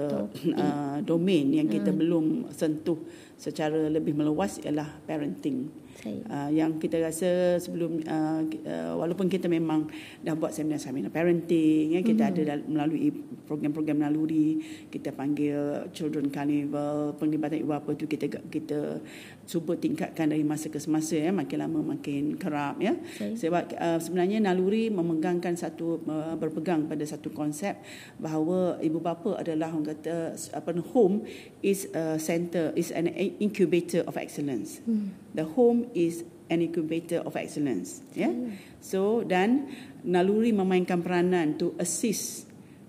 uh, 0.56 0.98
domain 1.04 1.52
yang 1.52 1.68
kita 1.68 1.92
uh-huh. 1.92 2.00
belum 2.00 2.26
sentuh 2.56 3.27
secara 3.38 3.88
lebih 3.88 4.18
meluas 4.18 4.58
ialah 4.66 4.90
parenting. 5.06 5.88
Uh, 6.06 6.50
yang 6.54 6.78
kita 6.78 7.02
rasa 7.02 7.58
sebelum 7.58 8.06
uh, 8.06 8.46
uh, 8.46 8.94
walaupun 9.02 9.26
kita 9.26 9.50
memang 9.50 9.90
dah 10.22 10.38
buat 10.38 10.54
seminar-seminar 10.54 11.10
parenting 11.10 11.98
ya 11.98 12.06
kita 12.06 12.30
mm-hmm. 12.30 12.46
ada 12.46 12.54
melalui 12.70 13.10
program-program 13.50 14.06
naluri 14.06 14.62
kita 14.94 15.10
panggil 15.10 15.90
children 15.98 16.30
carnival 16.30 17.18
penglibatan 17.18 17.66
ibu 17.66 17.74
bapa 17.74 17.98
tu 17.98 18.06
kita 18.06 18.30
kita 18.30 19.02
cuba 19.50 19.74
tingkatkan 19.74 20.30
dari 20.30 20.46
masa 20.46 20.70
ke 20.70 20.78
semasa 20.78 21.18
ya 21.18 21.34
makin 21.34 21.66
lama 21.66 21.80
makin 21.98 22.38
kerap 22.38 22.78
ya 22.78 22.94
Say. 23.18 23.34
sebab 23.48 23.74
uh, 23.74 23.98
sebenarnya 23.98 24.38
naluri 24.38 24.94
memegangkan 24.94 25.58
satu 25.58 26.06
uh, 26.06 26.38
berpegang 26.38 26.86
pada 26.86 27.02
satu 27.10 27.34
konsep 27.34 27.74
bahawa 28.22 28.78
ibu 28.86 29.02
bapa 29.02 29.42
adalah 29.42 29.74
orang 29.74 29.98
kata 29.98 30.38
apa 30.54 30.78
home 30.94 31.26
is 31.66 31.90
a 31.98 32.22
center 32.22 32.70
is 32.78 32.94
an 32.94 33.10
incubator 33.40 34.04
of 34.08 34.16
excellence 34.16 34.80
mm. 34.88 35.12
the 35.36 35.44
home 35.44 35.88
is 35.92 36.24
an 36.48 36.64
incubator 36.64 37.20
of 37.28 37.36
excellence 37.36 38.02
yeah? 38.16 38.32
so 38.80 39.24
dan 39.28 39.68
naluri 40.04 40.56
memainkan 40.56 41.04
peranan 41.04 41.60
to 41.60 41.76
assist 41.80 42.48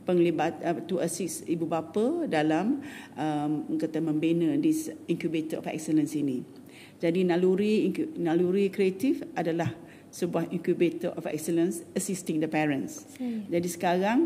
penglibat 0.09 0.57
uh, 0.65 0.79
to 0.89 1.03
assist 1.05 1.45
ibu 1.45 1.69
bapa 1.69 2.25
dalam 2.25 2.81
um, 3.13 3.77
kata 3.77 4.01
membina 4.01 4.57
this 4.57 4.89
incubator 5.05 5.61
of 5.61 5.67
excellence 5.69 6.17
ini 6.17 6.41
jadi 6.97 7.29
naluri 7.29 7.93
naluri 8.17 8.73
kreatif 8.73 9.21
adalah 9.37 9.69
sebuah 10.09 10.49
incubator 10.49 11.13
of 11.13 11.29
excellence 11.29 11.85
assisting 11.93 12.41
the 12.41 12.49
parents 12.49 13.05
Saya. 13.21 13.45
jadi 13.53 13.69
sekarang 13.69 14.19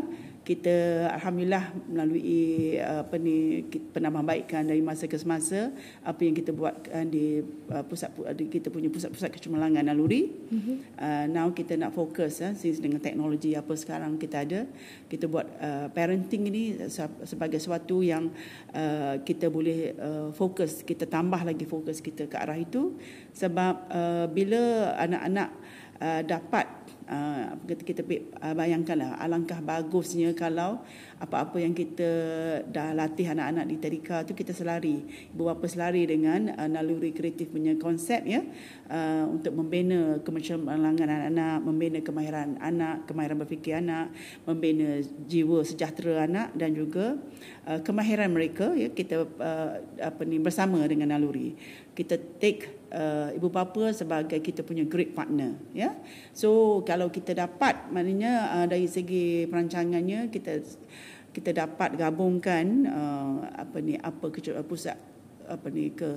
kita 0.43 1.07
alhamdulillah 1.15 1.71
melalui 1.87 2.75
uh, 2.75 3.07
apa 3.07 3.15
ni 3.15 3.63
penambahbaikan 3.95 4.67
dari 4.67 4.83
masa 4.83 5.07
ke 5.07 5.15
semasa 5.15 5.71
apa 6.03 6.19
yang 6.19 6.35
kita 6.35 6.51
buatkan 6.51 7.07
di 7.07 7.39
uh, 7.71 7.83
pusat 7.87 8.11
kita 8.51 8.67
punya 8.67 8.91
pusat-pusat 8.91 9.31
kecemerlangan 9.31 9.87
naluri 9.87 10.27
mm-hmm. 10.27 10.99
uh, 10.99 11.25
now 11.31 11.47
kita 11.55 11.79
nak 11.79 11.95
fokus 11.95 12.43
uh, 12.43 12.51
since 12.59 12.83
dengan 12.83 12.99
teknologi 12.99 13.55
apa 13.55 13.71
sekarang 13.79 14.19
kita 14.19 14.43
ada 14.43 14.67
kita 15.07 15.31
buat 15.31 15.47
uh, 15.63 15.87
parenting 15.95 16.51
ini 16.51 16.91
sebagai 17.23 17.63
sesuatu 17.63 18.03
yang 18.03 18.27
uh, 18.75 19.23
kita 19.23 19.47
boleh 19.47 19.95
uh, 19.95 20.29
fokus 20.35 20.83
kita 20.83 21.07
tambah 21.07 21.39
lagi 21.39 21.63
fokus 21.63 22.03
kita 22.03 22.27
ke 22.27 22.35
arah 22.35 22.59
itu 22.59 22.99
sebab 23.31 23.87
uh, 23.87 24.25
bila 24.27 24.91
anak-anak 24.99 25.49
uh, 26.03 26.21
dapat 26.27 26.82
uh, 27.07 27.55
kita 27.67 28.03
uh, 28.03 28.53
bayangkanlah 28.55 29.19
alangkah 29.19 29.59
bagusnya 29.59 30.31
kalau 30.35 30.81
apa-apa 31.23 31.55
yang 31.63 31.71
kita 31.71 32.09
dah 32.67 32.91
latih 32.91 33.31
anak-anak 33.31 33.65
di 33.71 33.75
tadika 33.79 34.27
tu 34.27 34.35
kita 34.35 34.51
selari. 34.51 35.03
Ibu 35.31 35.47
bapa 35.47 35.65
selari 35.71 36.03
dengan 36.03 36.51
uh, 36.51 36.67
naluri 36.67 37.15
kreatif 37.15 37.51
punya 37.51 37.79
konsep 37.79 38.23
ya. 38.27 38.43
Uh, 38.91 39.25
untuk 39.31 39.55
membina 39.55 40.19
kemencemerlangan 40.21 41.07
anak-anak 41.07 41.57
membina 41.63 41.99
kemahiran 42.03 42.59
anak 42.59 43.07
kemahiran 43.07 43.37
berfikir 43.39 43.79
anak 43.79 44.11
membina 44.43 44.99
jiwa 45.25 45.63
sejahtera 45.63 46.27
anak 46.27 46.51
dan 46.53 46.75
juga 46.75 47.15
uh, 47.65 47.79
kemahiran 47.81 48.29
mereka 48.29 48.75
ya 48.75 48.91
kita 48.91 49.23
uh, 49.25 49.71
apa 50.03 50.21
ni 50.27 50.37
bersama 50.43 50.83
dengan 50.85 51.15
naluri. 51.15 51.55
Kita 51.93 52.17
take 52.41 52.82
uh, 52.93 53.29
ibu 53.33 53.49
bapa 53.49 53.91
sebagai 53.91 54.39
kita 54.39 54.61
punya 54.61 54.85
great 54.85 55.17
partner 55.17 55.57
ya. 55.73 55.97
So 56.31 56.81
kalau 56.85 57.09
kita 57.09 57.33
dapat 57.33 57.89
maknanya 57.89 58.61
uh, 58.61 58.65
dari 58.69 58.85
segi 58.85 59.49
perancangannya 59.49 60.29
kita 60.29 60.61
kita 61.33 61.51
dapat 61.51 61.97
gabungkan 61.97 62.85
uh, 62.85 63.49
apa 63.57 63.81
ni 63.81 63.97
apa 63.97 64.29
pusat 64.63 64.95
apa 65.43 65.67
ni 65.73 65.91
ke 65.91 66.11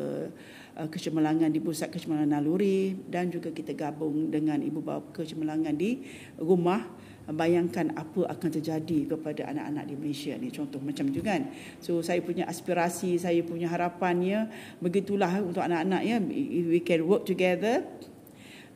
uh, 0.78 0.88
kecemerlangan 0.92 1.50
di 1.50 1.58
pusat 1.58 1.90
kecemerlangan 1.90 2.38
naluri 2.38 2.94
dan 3.08 3.32
juga 3.32 3.50
kita 3.50 3.74
gabung 3.74 4.30
dengan 4.30 4.60
ibu 4.62 4.84
bapa 4.84 5.24
kecemerlangan 5.24 5.74
di 5.74 6.04
rumah 6.38 6.84
bayangkan 7.26 7.90
apa 7.98 8.30
akan 8.30 8.48
terjadi 8.54 9.10
kepada 9.10 9.50
anak-anak 9.50 9.84
di 9.90 9.94
Malaysia 9.98 10.34
ni 10.38 10.54
contoh 10.54 10.78
macam 10.78 11.10
tu 11.10 11.18
kan. 11.26 11.50
So 11.82 11.98
saya 12.02 12.22
punya 12.22 12.46
aspirasi 12.46 13.18
saya 13.18 13.42
punya 13.42 13.66
harapannya 13.66 14.46
begitulah 14.78 15.42
untuk 15.42 15.62
anak-anak 15.62 16.02
ya. 16.06 16.22
We 16.22 16.78
can 16.86 17.02
work 17.02 17.26
together. 17.26 17.82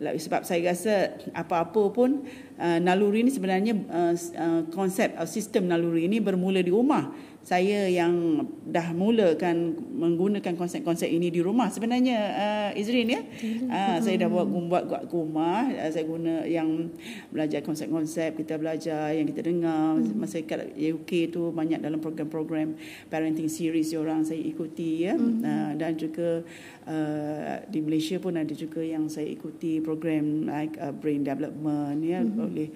Sebab 0.01 0.49
saya 0.49 0.73
rasa 0.73 1.21
apa-apa 1.37 1.93
pun 1.93 2.25
uh, 2.61 2.79
naluri 2.79 3.25
ini 3.25 3.33
sebenarnya 3.33 3.73
uh, 3.89 4.15
uh, 4.15 4.63
konsep 4.69 5.17
uh, 5.17 5.25
sistem 5.25 5.67
naluri 5.73 6.05
ini 6.05 6.21
bermula 6.21 6.61
di 6.61 6.69
rumah. 6.69 7.09
Saya 7.41 7.89
yang 7.89 8.45
dah 8.69 8.93
mulakan 8.93 9.73
menggunakan 9.97 10.61
konsep-konsep 10.61 11.09
ini 11.09 11.33
di 11.33 11.41
rumah. 11.41 11.73
Sebenarnya 11.73 12.19
uh, 12.37 12.71
Izrin 12.77 13.09
ya? 13.09 13.25
Uh, 13.65 13.97
saya 14.05 14.21
dah 14.21 14.29
buat 14.29 14.45
buat 14.45 14.85
buat 14.85 15.05
rumah. 15.09 15.73
Uh, 15.73 15.89
saya 15.89 16.05
guna 16.05 16.45
yang 16.45 16.93
belajar 17.33 17.65
konsep-konsep 17.65 18.37
kita 18.37 18.61
belajar 18.61 19.17
yang 19.17 19.25
kita 19.25 19.41
dengar. 19.41 19.97
Hmm. 19.97 20.21
masa 20.21 20.45
kat 20.45 20.77
UK 20.77 21.33
tu 21.33 21.49
banyak 21.49 21.81
dalam 21.81 21.97
program-program 21.97 22.77
parenting 23.09 23.49
series 23.49 23.97
orang 23.97 24.21
saya 24.21 24.39
ikuti 24.39 25.09
ya. 25.09 25.17
Hmm. 25.17 25.41
uh, 25.41 25.73
dan 25.81 25.97
juga 25.97 26.45
uh, 26.85 27.57
di 27.73 27.81
Malaysia 27.81 28.21
pun 28.21 28.37
ada 28.37 28.53
juga 28.53 28.85
yang 28.85 29.09
saya 29.09 29.27
ikuti 29.33 29.81
program 29.81 30.45
like 30.45 30.77
uh, 30.77 30.93
brain 30.93 31.25
development 31.25 32.05
ya. 32.05 32.21
Hmm. 32.21 32.50
Oleh 32.51 32.69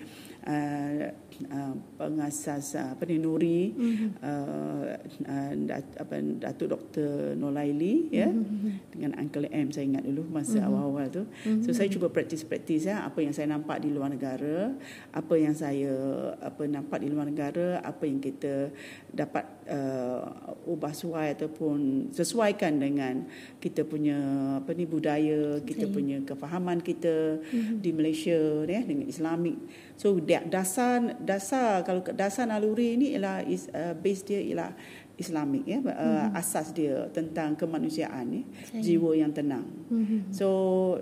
uh, 1.51 1.75
pengasas 1.99 2.79
uh, 2.79 2.95
apa 2.95 3.03
ni 3.09 3.17
Nuri 3.19 3.73
mm-hmm. 3.75 4.09
uh, 4.23 4.85
uh, 5.27 5.53
dat, 5.67 5.87
apa 5.99 6.15
Datuk 6.21 6.69
Dr 6.71 7.35
Nolaili 7.35 8.13
ya 8.13 8.29
mm-hmm. 8.29 8.73
dengan 8.95 9.13
Uncle 9.19 9.49
M 9.51 9.69
saya 9.75 9.85
ingat 9.89 10.05
dulu 10.07 10.23
masa 10.31 10.61
mm-hmm. 10.61 10.69
awal-awal 10.69 11.07
tu 11.11 11.23
mm-hmm. 11.25 11.63
so 11.67 11.71
saya 11.75 11.89
cuba 11.91 12.11
praktis-praktis 12.11 12.87
ya 12.87 13.03
apa 13.03 13.19
yang 13.25 13.35
saya 13.35 13.51
nampak 13.51 13.83
di 13.83 13.91
luar 13.91 14.13
negara 14.13 14.75
apa 15.11 15.35
yang 15.35 15.55
saya 15.57 15.95
apa 16.39 16.63
nampak 16.69 17.03
di 17.03 17.09
luar 17.11 17.27
negara 17.27 17.83
apa 17.83 18.05
yang 18.07 18.23
kita 18.23 18.71
dapat 19.11 19.45
uh, 19.71 20.55
ubah 20.69 20.95
suai 20.95 21.35
ataupun 21.35 22.11
sesuaikan 22.15 22.79
dengan 22.79 23.27
kita 23.59 23.83
punya 23.87 24.19
apa 24.61 24.71
ni 24.77 24.85
budaya 24.87 25.59
kita 25.63 25.89
okay. 25.89 25.95
punya 25.95 26.17
kefahaman 26.23 26.79
kita 26.83 27.43
mm-hmm. 27.43 27.77
di 27.81 27.91
Malaysia 27.91 28.39
ya 28.67 28.81
dengan 28.83 29.07
Islamik 29.09 29.57
so 29.95 30.19
dasar 30.25 31.17
dasar 31.25 31.83
kalau 31.83 32.05
dasar 32.13 32.45
naluri 32.45 32.95
ini 32.95 33.17
ialah 33.17 33.43
is, 33.49 33.67
uh, 33.73 33.97
base 33.97 34.23
dia 34.23 34.41
ialah 34.41 34.71
Islamik 35.15 35.63
ya 35.63 35.79
uh, 35.79 35.87
mm-hmm. 35.87 36.35
asas 36.35 36.75
dia 36.75 37.07
tentang 37.15 37.55
kemanusiaan 37.55 38.35
ya 38.35 38.43
jiwa 38.83 39.15
yang 39.15 39.31
tenang. 39.31 39.67
Mm-hmm. 39.91 40.35
So 40.35 40.49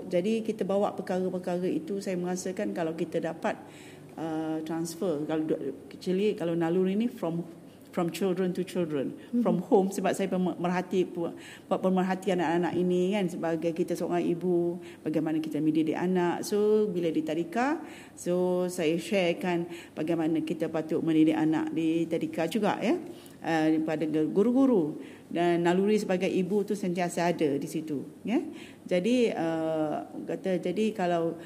jadi 0.07 0.45
kita 0.45 0.69
bawa 0.69 0.93
perkara-perkara 0.93 1.65
itu 1.65 1.99
saya 2.05 2.21
merasakan 2.21 2.77
kalau 2.77 2.93
kita 2.93 3.25
dapat 3.25 3.57
uh, 4.21 4.61
transfer 4.69 5.25
kalau 5.25 5.49
actually 5.89 6.37
kalau 6.37 6.53
naluri 6.53 6.93
ini 6.93 7.09
from 7.09 7.41
from 7.93 8.09
children 8.11 8.57
to 8.57 8.65
children. 8.65 9.13
Mm-hmm. 9.13 9.43
from 9.45 9.61
home 9.69 9.89
sebab 9.93 10.17
saya 10.17 10.33
pemerhati 10.33 11.05
buat 11.13 11.35
pemerhati 11.69 12.33
anak-anak 12.33 12.73
ini 12.75 13.13
kan 13.13 13.29
sebagai 13.29 13.71
kita 13.77 13.93
seorang 13.93 14.25
ibu 14.25 14.81
bagaimana 15.05 15.39
kita 15.39 15.61
mendidik 15.61 15.95
anak. 15.95 16.43
So 16.43 16.89
bila 16.89 17.13
di 17.13 17.21
tadika 17.21 17.79
so 18.17 18.67
saya 18.73 18.97
sharekan 18.97 19.69
bagaimana 19.93 20.41
kita 20.41 20.73
patut 20.73 21.05
mendidik 21.05 21.37
anak 21.37 21.71
di 21.77 22.09
tadika 22.09 22.49
juga 22.49 22.81
ya. 22.81 22.97
Uh, 23.43 23.83
pada 23.83 24.07
guru-guru 24.07 25.03
dan 25.33 25.65
naluri 25.65 25.97
sebagai 25.97 26.29
ibu 26.29 26.61
tu 26.61 26.77
sentiasa 26.77 27.33
ada 27.33 27.57
di 27.57 27.65
situ 27.65 28.05
ya. 28.21 28.37
Jadi 28.83 29.33
uh, 29.33 30.05
kata 30.29 30.61
jadi 30.61 30.93
kalau 30.93 31.39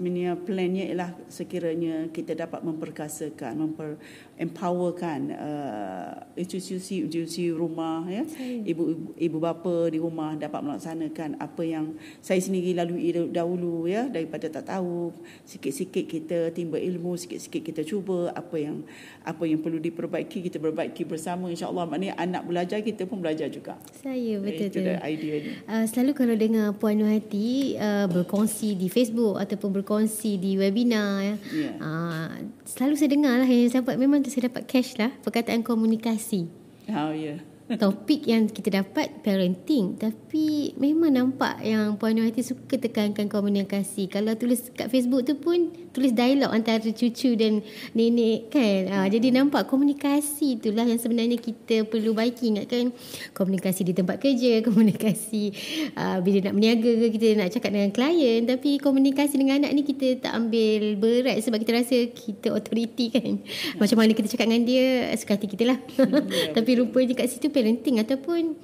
punya 0.00 0.38
plannya 0.40 0.88
ialah 0.88 1.12
sekiranya 1.28 2.08
kita 2.08 2.32
dapat 2.32 2.64
memperkasakan, 2.64 3.60
memper 3.60 4.00
empowerkan 4.40 5.36
uh, 5.36 6.14
institusi 6.38 7.04
institusi 7.04 7.52
rumah 7.52 8.06
ya. 8.08 8.24
Ibu 8.40 9.12
ibu 9.18 9.36
bapa 9.42 9.92
di 9.92 10.00
rumah 10.00 10.38
dapat 10.38 10.64
melaksanakan 10.64 11.36
apa 11.42 11.62
yang 11.66 11.92
saya 12.24 12.40
sendiri 12.40 12.72
lalui 12.72 13.12
dahulu 13.28 13.90
ya. 13.90 14.06
Daripada 14.06 14.48
tak 14.48 14.70
tahu 14.70 15.12
sikit-sikit 15.44 16.06
kita 16.06 16.38
timba 16.56 16.78
ilmu 16.78 17.18
sikit-sikit 17.18 17.60
kita 17.60 17.82
cuba 17.82 18.30
apa 18.32 18.56
yang 18.56 18.86
apa 19.26 19.42
yang 19.44 19.60
perlu 19.60 19.82
diperbaiki 19.82 20.46
kita 20.46 20.62
perbaiki 20.62 21.02
bersama. 21.04 21.50
Insyaallah 21.50 21.84
maknanya 21.84 22.16
anak 22.16 22.46
belajar 22.46 22.80
kita 22.80 23.09
pun 23.10 23.18
belajar 23.18 23.50
juga 23.50 23.74
saya 23.90 24.38
betul 24.38 24.70
itu 24.70 24.78
idea 25.02 25.34
ni 25.42 25.50
uh, 25.66 25.84
selalu 25.90 26.14
kalau 26.14 26.34
dengar 26.38 26.70
puan 26.78 26.94
Nuhati 26.94 27.74
uh, 27.74 28.06
berkongsi 28.06 28.78
di 28.78 28.86
Facebook 28.86 29.34
ataupun 29.40 29.82
berkongsi 29.82 30.36
di 30.36 30.60
webinar 30.60 31.24
ya. 31.24 31.34
Yeah. 31.50 31.74
Uh, 31.80 32.28
selalu 32.68 32.94
saya 33.00 33.10
dengar 33.10 33.34
lah 33.40 33.48
yang 33.48 33.72
saya 33.72 33.82
dapat 33.82 33.96
memang 33.96 34.22
saya 34.28 34.52
dapat 34.52 34.68
cash 34.68 34.94
lah 35.00 35.10
perkataan 35.24 35.66
komunikasi. 35.66 36.46
Oh 36.92 37.10
ya. 37.10 37.34
Yeah. 37.34 37.38
Topik 37.70 38.26
yang 38.26 38.50
kita 38.50 38.82
dapat 38.82 39.22
parenting 39.22 39.94
tapi 39.94 40.74
memang 40.74 41.14
nampak 41.14 41.62
yang 41.62 41.94
Puan 41.94 42.18
Nuhati 42.18 42.42
suka 42.42 42.74
tekankan 42.74 43.30
komunikasi. 43.30 44.10
Kalau 44.10 44.34
tulis 44.34 44.74
kat 44.74 44.90
Facebook 44.90 45.22
tu 45.22 45.38
pun 45.38 45.70
tulis 45.94 46.10
dialog 46.10 46.50
antara 46.50 46.82
cucu 46.82 47.38
dan 47.38 47.62
nenek 47.94 48.50
kan. 48.50 48.80
Ha, 48.90 48.96
jadi 49.06 49.30
nampak 49.30 49.70
komunikasi 49.70 50.58
itulah 50.58 50.82
yang 50.82 50.98
sebenarnya 50.98 51.38
kita 51.38 51.86
perlu 51.86 52.10
baiki 52.10 52.50
ingatkan 52.54 52.90
komunikasi 53.38 53.86
di 53.86 53.94
tempat 53.94 54.18
kerja, 54.18 54.58
komunikasi 54.66 55.54
uh, 55.94 56.18
bila 56.26 56.50
nak 56.50 56.58
berniaga 56.58 56.90
ke 56.90 57.06
kita 57.14 57.38
nak 57.38 57.54
cakap 57.54 57.70
dengan 57.70 57.90
klien 57.94 58.50
tapi 58.50 58.82
komunikasi 58.82 59.34
dengan 59.38 59.62
anak 59.62 59.78
ni 59.78 59.82
kita 59.86 60.26
tak 60.26 60.32
ambil 60.34 60.98
berat 60.98 61.38
sebab 61.38 61.62
kita 61.62 61.72
rasa 61.78 61.96
kita 62.10 62.50
authority 62.50 63.14
kan. 63.14 63.38
Macam 63.78 63.94
mana 63.94 64.10
kita 64.10 64.26
cakap 64.26 64.50
dengan 64.50 64.66
dia 64.66 65.14
suka 65.14 65.38
hati 65.38 65.46
kita 65.46 65.70
lah. 65.70 65.78
Ya, 66.30 66.56
tapi 66.56 66.80
rupanya 66.80 67.12
kat 67.12 67.28
situ 67.28 67.52
parenting 67.60 68.00
ataupun 68.00 68.56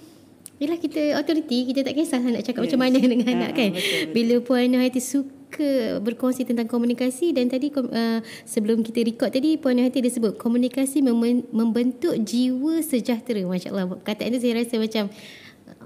Yelah 0.56 0.80
kita 0.80 1.20
authority 1.20 1.68
Kita 1.68 1.84
tak 1.84 1.92
kisah 1.92 2.20
nak 2.20 2.40
cakap 2.40 2.64
yes. 2.64 2.72
macam 2.72 2.80
mana 2.80 2.96
dengan 2.96 3.28
ha, 3.28 3.32
anak 3.36 3.50
kan 3.52 3.70
betul, 3.76 3.84
betul. 3.84 4.12
Bila 4.16 4.34
Puan 4.40 4.72
Hati 4.72 5.00
suka 5.04 6.00
berkongsi 6.00 6.48
tentang 6.48 6.64
komunikasi 6.64 7.36
Dan 7.36 7.52
tadi 7.52 7.68
uh, 7.76 8.24
sebelum 8.48 8.80
kita 8.80 9.04
record 9.04 9.36
tadi 9.36 9.60
Puan 9.60 9.76
Hati 9.76 10.00
dia 10.00 10.08
sebut 10.08 10.40
Komunikasi 10.40 11.04
mem- 11.04 11.44
membentuk 11.52 12.16
jiwa 12.16 12.80
sejahtera 12.80 13.44
Masya 13.44 13.68
Allah 13.68 14.00
Kataan 14.00 14.32
tu 14.32 14.40
saya 14.40 14.56
rasa 14.56 14.80
macam 14.80 15.04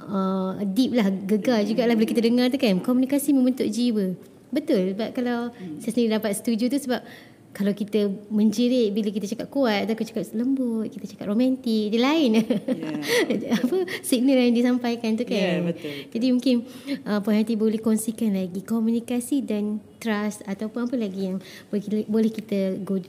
uh, 0.07 0.62
Deep 0.62 0.94
lah 0.94 1.11
Gegar 1.11 1.66
juga 1.66 1.90
lah 1.90 1.99
bila 1.99 2.07
kita 2.07 2.23
dengar 2.23 2.46
tu 2.55 2.59
kan 2.62 2.79
Komunikasi 2.79 3.35
membentuk 3.35 3.66
jiwa 3.66 4.14
Betul 4.55 4.94
sebab 4.94 5.11
kalau 5.14 5.51
hmm. 5.51 5.83
saya 5.83 5.90
sendiri 5.94 6.14
dapat 6.14 6.31
setuju 6.38 6.70
tu 6.70 6.79
sebab 6.79 7.03
kalau 7.51 7.75
kita 7.75 8.07
menjerit 8.31 8.95
bila 8.95 9.11
kita 9.11 9.27
cakap 9.27 9.51
kuat 9.51 9.87
atau 9.87 9.99
kita 9.99 10.15
cakap 10.15 10.39
lembut, 10.39 10.87
kita 10.87 11.05
cakap 11.11 11.35
romantik, 11.35 11.91
dia 11.91 12.01
lain. 12.01 12.47
Yeah. 12.47 13.55
apa 13.59 13.77
signal 14.07 14.39
yang 14.39 14.55
disampaikan 14.55 15.19
tu 15.19 15.27
kan. 15.27 15.35
Yeah, 15.35 15.59
betul. 15.67 15.95
Jadi 16.15 16.27
mungkin 16.31 16.57
uh, 17.03 17.19
Puan 17.19 17.43
Hati 17.43 17.59
boleh 17.59 17.83
kongsikan 17.83 18.39
lagi 18.39 18.63
komunikasi 18.63 19.43
dan 19.43 19.83
trust 19.99 20.47
ataupun 20.47 20.87
apa 20.87 20.95
lagi 20.95 21.21
yang 21.35 21.37
boleh, 21.75 22.07
boleh 22.07 22.31
kita 22.31 22.79
go 22.87 23.03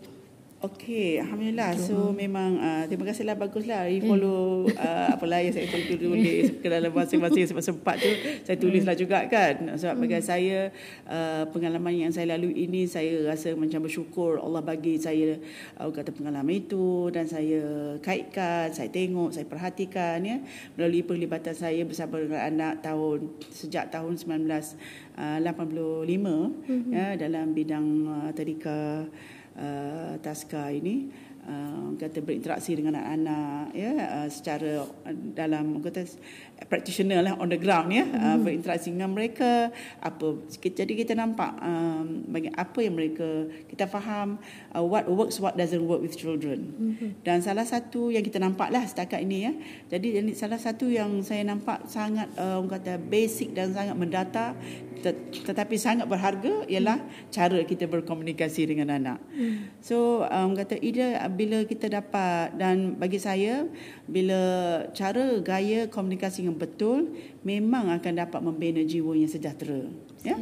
Okey, 0.61 1.17
alhamdulillah. 1.17 1.73
So 1.73 2.13
memang 2.13 2.61
uh, 2.61 2.85
terima 2.85 3.09
kasihlah 3.09 3.33
baguslah. 3.33 3.89
You 3.89 4.05
follow 4.05 4.69
uh, 4.69 5.09
apalah 5.09 5.41
yang 5.41 5.57
saya 5.57 5.65
tulis 5.65 6.53
ke 6.61 6.67
dalam 6.77 6.93
masing-masing 6.93 7.49
sempat 7.49 7.65
sempat 7.65 7.95
tu 7.97 8.05
saya 8.45 8.61
tulislah 8.61 8.93
juga 8.93 9.25
kan. 9.25 9.73
Sebab 9.73 10.05
bagi 10.05 10.21
saya 10.21 10.69
uh, 11.09 11.49
pengalaman 11.49 12.05
yang 12.05 12.13
saya 12.13 12.37
lalui 12.37 12.53
ini 12.53 12.85
saya 12.85 13.25
rasa 13.25 13.57
macam 13.57 13.89
bersyukur 13.89 14.37
Allah 14.37 14.61
bagi 14.61 15.01
saya 15.01 15.41
uh, 15.81 15.89
kata 15.89 16.13
pengalaman 16.13 16.53
itu 16.53 17.09
dan 17.09 17.25
saya 17.25 17.97
kaitkan, 17.97 18.69
saya 18.69 18.93
tengok, 18.93 19.33
saya 19.33 19.49
perhatikan 19.49 20.21
ya 20.21 20.45
melalui 20.77 21.01
perlibatan 21.01 21.57
saya 21.57 21.81
bersama 21.89 22.21
dengan 22.21 22.37
anak 22.37 22.85
tahun 22.85 23.33
sejak 23.49 23.89
tahun 23.89 24.13
1985 24.13 24.77
uh, 25.17 25.25
mm-hmm. 25.25 26.93
ya 26.93 27.17
dalam 27.17 27.49
bidang 27.49 27.85
uh, 28.05 28.29
tadika 28.29 29.09
uh, 29.57 30.13
taska 30.21 30.69
ini 30.71 31.09
uh, 31.47 31.95
kata 31.97 32.21
berinteraksi 32.23 32.77
dengan 32.77 32.99
anak-anak 32.99 33.75
ya 33.75 33.93
uh, 33.97 34.29
secara 34.31 34.85
dalam 35.35 35.81
kata 35.81 36.05
practitioner 36.67 37.25
lah 37.25 37.33
on 37.37 37.49
the 37.49 37.59
ground 37.59 37.89
ya 37.89 38.05
mm-hmm. 38.05 38.21
uh, 38.21 38.37
berinteraksi 38.41 38.93
dengan 38.93 39.11
mereka 39.13 39.73
apa 40.01 40.37
jadi 40.61 40.93
kita 40.93 41.13
nampak 41.17 41.51
um, 41.61 42.25
bagi 42.29 42.49
apa 42.53 42.79
yang 42.81 42.93
mereka 42.97 43.49
kita 43.69 43.85
faham 43.89 44.37
uh, 44.75 44.83
what 44.83 45.09
works 45.09 45.41
what 45.41 45.57
doesn't 45.57 45.83
work 45.85 46.01
with 46.01 46.13
children 46.13 46.73
mm-hmm. 46.75 47.09
dan 47.25 47.41
salah 47.41 47.65
satu 47.65 48.13
yang 48.13 48.21
kita 48.21 48.37
nampak 48.37 48.69
lah 48.69 48.83
setakat 48.85 49.23
ini 49.23 49.49
ya 49.49 49.53
jadi 49.97 50.21
salah 50.37 50.61
satu 50.61 50.89
yang 50.89 51.23
saya 51.25 51.41
nampak 51.45 51.85
sangat 51.89 52.29
uh, 52.37 52.61
kata 52.65 53.01
basic 53.01 53.57
dan 53.57 53.73
sangat 53.73 53.95
mendata 53.97 54.53
tetapi 55.01 55.75
sangat 55.81 56.05
berharga 56.05 56.63
ialah 56.69 57.01
cara 57.33 57.65
kita 57.65 57.89
berkomunikasi 57.89 58.69
dengan 58.69 58.93
anak. 58.93 59.17
Mm. 59.33 59.81
So 59.81 60.29
um, 60.29 60.53
kata 60.53 60.77
ide 60.77 61.17
bila 61.33 61.65
kita 61.65 61.89
dapat 61.89 62.53
dan 62.55 62.95
bagi 63.01 63.17
saya 63.17 63.65
bila 64.05 64.41
cara 64.93 65.41
gaya 65.41 65.89
komunikasi 65.89 66.45
yang 66.51 66.59
betul 66.59 67.15
memang 67.47 67.87
akan 67.95 68.13
dapat 68.27 68.41
membina 68.43 68.83
jiwa 68.83 69.15
yang 69.15 69.31
sejahtera 69.31 69.87
ya? 70.27 70.35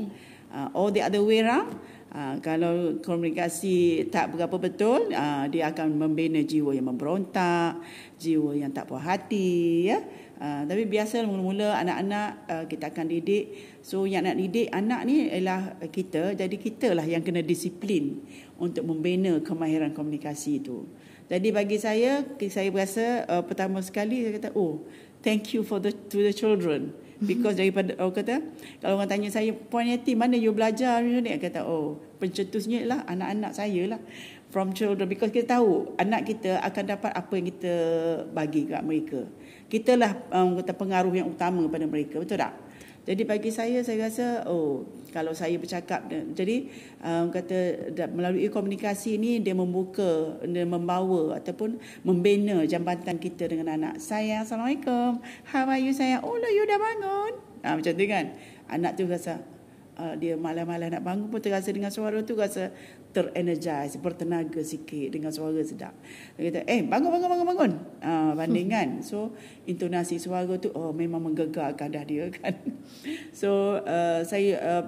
Uh, 0.49 0.67
all 0.73 0.89
the 0.89 1.05
other 1.05 1.21
way 1.21 1.45
around 1.45 1.77
Uh, 2.09 2.41
kalau 2.41 2.97
komunikasi 3.05 4.09
tak 4.09 4.33
berapa 4.33 4.57
betul 4.57 5.13
uh, 5.13 5.45
dia 5.45 5.69
akan 5.69 5.93
membina 5.93 6.41
jiwa 6.41 6.73
yang 6.73 6.89
memberontak 6.89 7.77
jiwa 8.17 8.57
yang 8.57 8.73
tak 8.73 8.89
puas 8.89 9.05
hati 9.05 9.85
ya? 9.93 10.01
Uh, 10.41 10.65
tapi 10.65 10.89
biasa 10.89 11.21
mula-mula 11.29 11.77
anak-anak 11.77 12.29
uh, 12.49 12.65
kita 12.65 12.89
akan 12.89 13.13
didik. 13.13 13.77
So 13.85 14.09
yang 14.09 14.25
nak 14.25 14.41
didik 14.41 14.73
anak 14.73 15.05
ni 15.05 15.29
ialah 15.29 15.77
kita 15.93 16.33
jadi 16.33 16.55
kita 16.57 16.97
lah 16.97 17.05
yang 17.05 17.21
kena 17.21 17.45
disiplin 17.45 18.25
untuk 18.57 18.89
membina 18.89 19.37
kemahiran 19.45 19.93
komunikasi 19.93 20.65
itu. 20.65 20.89
Jadi 21.29 21.53
bagi 21.53 21.77
saya 21.77 22.25
saya 22.49 22.73
rasa 22.73 23.29
uh, 23.29 23.45
pertama 23.45 23.85
sekali 23.85 24.25
saya 24.25 24.33
kata 24.41 24.49
oh 24.57 24.81
thank 25.25 25.51
you 25.51 25.61
for 25.65 25.77
the 25.79 25.91
to 25.91 26.17
the 26.23 26.33
children. 26.35 26.93
Because 27.19 27.59
daripada 27.59 27.99
orang 27.99 28.15
kata 28.15 28.35
kalau 28.79 28.95
orang 28.95 29.11
tanya 29.11 29.27
saya 29.27 29.51
puan 29.51 29.91
Yati 29.91 30.15
mana 30.15 30.39
you 30.39 30.55
belajar? 30.55 31.03
ni 31.03 31.19
dia 31.19 31.35
kata 31.35 31.67
oh 31.67 31.99
pencetusnya 32.15 32.87
lah 32.87 33.03
anak-anak 33.11 33.51
saya 33.51 33.91
lah 33.91 33.99
from 34.55 34.71
children. 34.71 35.03
Because 35.03 35.35
kita 35.35 35.59
tahu 35.59 35.99
anak 35.99 36.31
kita 36.31 36.63
akan 36.63 36.83
dapat 36.95 37.11
apa 37.11 37.33
yang 37.35 37.45
kita 37.51 37.73
bagi 38.31 38.71
kat 38.71 38.81
mereka. 38.87 39.19
Kita 39.67 39.99
lah 39.99 40.15
um, 40.31 40.63
kata 40.63 40.71
pengaruh 40.71 41.11
yang 41.11 41.27
utama 41.27 41.67
pada 41.67 41.83
mereka. 41.83 42.23
Betul 42.23 42.39
tak 42.39 42.68
jadi 43.09 43.25
bagi 43.25 43.49
saya 43.49 43.81
saya 43.81 44.05
rasa 44.05 44.45
oh 44.45 44.85
kalau 45.09 45.33
saya 45.33 45.57
bercakap 45.57 46.05
jadi 46.37 46.69
um, 47.01 47.33
kata 47.33 47.89
melalui 48.13 48.45
komunikasi 48.53 49.17
ini 49.17 49.41
dia 49.41 49.57
membuka 49.57 50.37
dia 50.45 50.61
membawa 50.61 51.41
ataupun 51.41 51.81
membina 52.05 52.61
jambatan 52.69 53.17
kita 53.17 53.49
dengan 53.49 53.73
anak. 53.73 53.97
Saya 53.97 54.45
assalamualaikum. 54.45 55.17
How 55.49 55.65
are 55.65 55.81
you 55.81 55.89
saya? 55.89 56.21
Oh, 56.21 56.37
lah, 56.37 56.53
you 56.53 56.69
dah 56.69 56.77
bangun. 56.77 57.33
Ha, 57.65 57.67
macam 57.81 57.93
tu 57.97 58.05
kan. 58.05 58.25
Anak 58.69 58.91
tu 58.93 59.09
rasa 59.09 59.41
uh, 59.97 60.13
dia 60.13 60.37
malam-malam 60.39 60.93
nak 60.93 61.03
bangun 61.03 61.27
pun 61.27 61.41
terasa 61.41 61.73
dengan 61.73 61.89
suara 61.89 62.21
tu 62.21 62.37
rasa 62.37 62.69
terenergize, 63.09 63.97
bertenaga 63.97 64.61
sikit 64.61 65.09
dengan 65.09 65.33
suara 65.33 65.57
sedap. 65.65 65.97
Dia 66.37 66.53
kata, 66.53 66.59
eh 66.69 66.85
bangun, 66.85 67.09
bangun, 67.09 67.29
bangun, 67.29 67.47
bangun. 67.49 67.71
Uh, 68.05 68.31
bandingkan. 68.37 69.01
So, 69.01 69.33
intonasi 69.65 70.21
suara 70.21 70.53
tu, 70.61 70.69
oh 70.77 70.93
memang 70.93 71.25
menggegarkan 71.25 71.89
dah 71.89 72.05
dia 72.05 72.29
kan. 72.37 72.53
So, 73.33 73.81
uh, 73.81 74.21
saya... 74.25 74.53
Uh, 74.61 74.85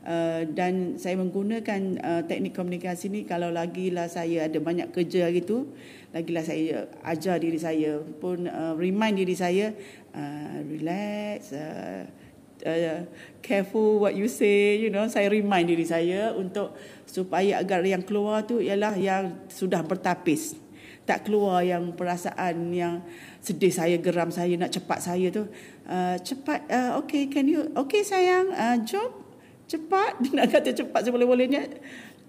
Uh, 0.00 0.48
dan 0.56 0.96
saya 0.96 1.12
menggunakan 1.20 2.00
uh, 2.00 2.22
teknik 2.24 2.56
komunikasi 2.56 3.12
ni 3.12 3.28
kalau 3.28 3.52
lagilah 3.52 4.08
saya 4.08 4.48
ada 4.48 4.56
banyak 4.56 4.96
kerja 4.96 5.28
hari 5.28 5.44
tu 5.44 5.76
lagilah 6.16 6.40
saya 6.40 6.88
ajar 7.04 7.36
diri 7.36 7.60
saya 7.60 8.00
pun 8.00 8.48
uh, 8.48 8.72
remind 8.80 9.20
diri 9.20 9.36
saya 9.36 9.76
uh, 10.16 10.56
relax 10.64 11.52
uh, 11.52 12.08
uh, 12.66 13.06
careful 13.40 14.02
what 14.02 14.14
you 14.16 14.28
say 14.28 14.76
you 14.76 14.88
know. 14.88 15.06
Saya 15.08 15.32
remind 15.32 15.68
diri 15.68 15.84
saya 15.84 16.32
untuk 16.34 16.76
supaya 17.08 17.58
agar 17.60 17.82
yang 17.82 18.04
keluar 18.04 18.46
tu 18.46 18.62
ialah 18.62 18.94
yang 18.96 19.46
sudah 19.50 19.82
bertapis. 19.82 20.56
Tak 21.08 21.26
keluar 21.26 21.66
yang 21.66 21.90
perasaan 21.96 22.70
yang 22.70 23.02
sedih 23.42 23.72
saya 23.72 23.96
geram 23.98 24.30
saya 24.30 24.54
nak 24.54 24.70
cepat 24.70 24.98
saya 25.02 25.32
tu. 25.32 25.48
Uh, 25.88 26.14
cepat 26.22 26.62
uh, 26.70 27.00
okay 27.02 27.26
can 27.26 27.48
you 27.48 27.66
okay 27.74 28.06
sayang 28.06 28.52
uh, 28.54 28.78
jom 28.86 29.10
cepat. 29.70 30.18
Nak 30.36 30.50
kata 30.50 30.70
cepat 30.74 31.06
seboleh-bolehnya 31.06 31.70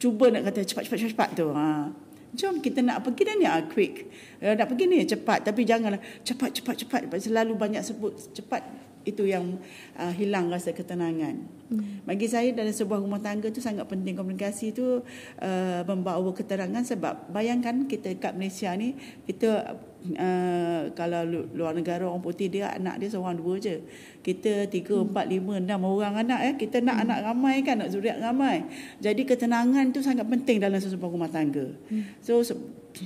cuba 0.01 0.33
nak 0.33 0.49
kata 0.49 0.65
cepat 0.65 0.89
cepat 0.89 0.97
cepat, 0.97 1.09
cepat 1.13 1.29
tu 1.37 1.47
ha. 1.53 1.89
Jom 2.31 2.63
kita 2.63 2.79
nak 2.79 3.03
pergi 3.03 3.21
dah 3.27 3.35
ni 3.35 3.45
ah 3.45 3.61
quick. 3.67 4.07
Uh, 4.39 4.55
nak 4.55 4.71
pergi 4.71 4.85
ni 4.87 5.03
cepat. 5.03 5.45
Tapi 5.45 5.61
janganlah 5.67 5.99
cepat 6.23 6.49
cepat 6.55 6.75
cepat. 6.85 7.01
Selalu 7.19 7.53
banyak 7.59 7.83
sebut 7.83 8.13
cepat 8.33 8.63
itu 9.03 9.25
yang 9.25 9.57
uh, 9.97 10.13
hilang 10.13 10.49
rasa 10.53 10.71
ketenangan. 10.71 11.61
Hmm. 11.71 12.03
Bagi 12.03 12.27
saya 12.27 12.51
dalam 12.51 12.75
sebuah 12.75 12.99
rumah 12.99 13.23
tangga 13.23 13.47
tu 13.47 13.63
sangat 13.63 13.87
penting 13.87 14.13
komunikasi 14.13 14.75
tu 14.75 15.01
uh, 15.39 15.81
membawa 15.87 16.27
keterangan 16.35 16.83
sebab 16.83 17.31
bayangkan 17.31 17.87
kita 17.87 18.11
kat 18.19 18.35
Malaysia 18.35 18.75
ni 18.75 18.99
kita 19.23 19.79
uh, 20.19 20.81
kalau 20.91 21.23
luar 21.55 21.71
negara 21.71 22.03
orang 22.03 22.19
putih 22.19 22.51
dia 22.51 22.75
anak 22.75 22.99
dia 22.99 23.09
seorang 23.09 23.39
dua 23.39 23.55
je. 23.57 23.79
Kita 24.21 24.67
tiga, 24.67 24.99
hmm. 24.99 25.07
empat, 25.09 25.25
lima, 25.31 25.53
enam 25.57 25.81
orang 25.87 26.21
anak 26.21 26.39
ya. 26.43 26.51
Kita 26.59 26.77
nak 26.83 27.01
hmm. 27.01 27.03
anak 27.07 27.19
ramai 27.23 27.55
kan, 27.63 27.75
nak 27.81 27.89
zuriat 27.89 28.19
ramai. 28.19 28.67
Jadi 28.99 29.23
ketenangan 29.23 29.95
tu 29.95 30.03
sangat 30.03 30.27
penting 30.27 30.59
dalam 30.59 30.77
sebuah 30.77 31.09
rumah 31.09 31.31
tangga. 31.31 31.71
Hmm. 31.89 32.03
So, 32.19 32.43
so 32.43 32.59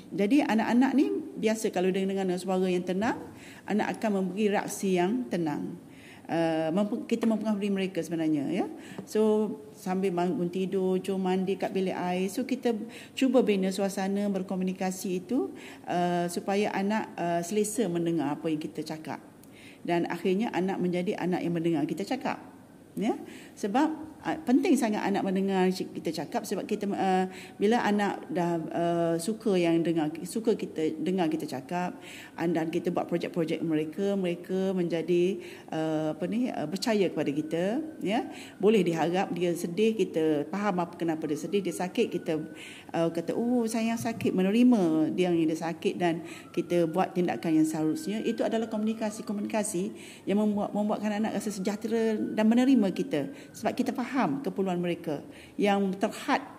jadi 0.09 0.41
anak-anak 0.41 0.91
ni 0.97 1.13
biasa 1.37 1.69
kalau 1.69 1.93
dengan 1.93 2.33
suara 2.41 2.65
yang 2.65 2.81
tenang, 2.81 3.21
anak 3.69 4.01
akan 4.01 4.09
memberi 4.25 4.49
reaksi 4.49 4.97
yang 4.97 5.29
tenang 5.29 5.84
uh, 6.29 6.69
kita 7.05 7.25
mempengaruhi 7.25 7.71
mereka 7.73 7.99
sebenarnya 8.01 8.49
ya. 8.49 8.65
So 9.09 9.51
sambil 9.75 10.13
bangun 10.13 10.49
tidur 10.49 10.97
jom 11.01 11.25
mandi 11.25 11.57
kat 11.57 11.73
bilik 11.73 11.95
air. 11.95 12.29
So 12.29 12.45
kita 12.45 12.73
cuba 13.13 13.41
bina 13.41 13.69
suasana 13.69 14.29
berkomunikasi 14.29 15.25
itu 15.25 15.53
uh, 15.85 16.25
supaya 16.29 16.73
anak 16.73 17.11
uh, 17.17 17.41
selesa 17.41 17.85
mendengar 17.89 18.33
apa 18.33 18.49
yang 18.49 18.61
kita 18.61 18.81
cakap. 18.81 19.21
Dan 19.85 20.09
akhirnya 20.09 20.49
anak 20.49 20.81
menjadi 20.81 21.13
anak 21.21 21.45
yang 21.45 21.53
mendengar 21.53 21.85
kita 21.85 22.01
cakap 22.01 22.41
ya. 22.97 23.13
Sebab 23.53 24.14
Penting 24.25 24.73
sangat 24.73 25.05
anak 25.05 25.21
mendengar 25.21 25.69
kita 25.69 26.09
cakap 26.09 26.49
sebab 26.49 26.65
kita 26.65 26.89
uh, 26.89 27.29
bila 27.61 27.77
anak 27.85 28.25
dah 28.33 28.57
uh, 28.73 29.15
suka 29.21 29.53
yang 29.53 29.85
dengar 29.85 30.09
suka 30.25 30.57
kita 30.57 30.97
dengar 30.97 31.29
kita 31.29 31.45
cakap 31.45 31.93
dan 32.33 32.73
kita 32.73 32.89
buat 32.89 33.05
projek-projek 33.05 33.61
mereka 33.61 34.17
mereka 34.17 34.73
menjadi 34.73 35.37
uh, 35.69 36.17
apa 36.17 36.25
ni 36.25 36.49
uh, 36.49 36.65
percaya 36.65 37.05
kepada 37.05 37.29
kita 37.29 37.63
ya. 38.01 38.25
Boleh 38.57 38.81
diharap 38.81 39.29
dia 39.29 39.53
sedih 39.53 39.93
kita 39.93 40.49
faham 40.49 40.81
apa 40.81 40.97
kenapa 40.97 41.29
dia 41.29 41.37
sedih 41.37 41.61
dia 41.61 41.77
sakit 41.77 42.09
kita 42.09 42.41
uh, 42.95 43.11
kata 43.11 43.35
oh 43.35 43.67
saya 43.67 43.99
sakit 43.99 44.31
menerima 44.31 45.11
dia 45.11 45.27
yang 45.27 45.35
dia 45.43 45.59
sakit 45.59 45.99
dan 45.99 46.23
kita 46.55 46.87
buat 46.87 47.11
tindakan 47.11 47.59
yang 47.59 47.67
seharusnya. 47.67 48.23
Itu 48.23 48.47
adalah 48.47 48.71
komunikasi 48.71 49.27
komunikasi 49.27 49.91
yang 50.23 50.39
membuat 50.39 50.71
membuatkan 50.71 51.19
anak 51.19 51.35
rasa 51.35 51.51
sejahtera 51.51 52.15
dan 52.15 52.45
menerima 52.47 52.87
kita. 52.95 53.27
Sebab 53.51 53.75
kita 53.75 53.91
faham 53.91 54.39
keperluan 54.39 54.79
mereka 54.79 55.19
yang 55.59 55.91
terhad 55.99 56.54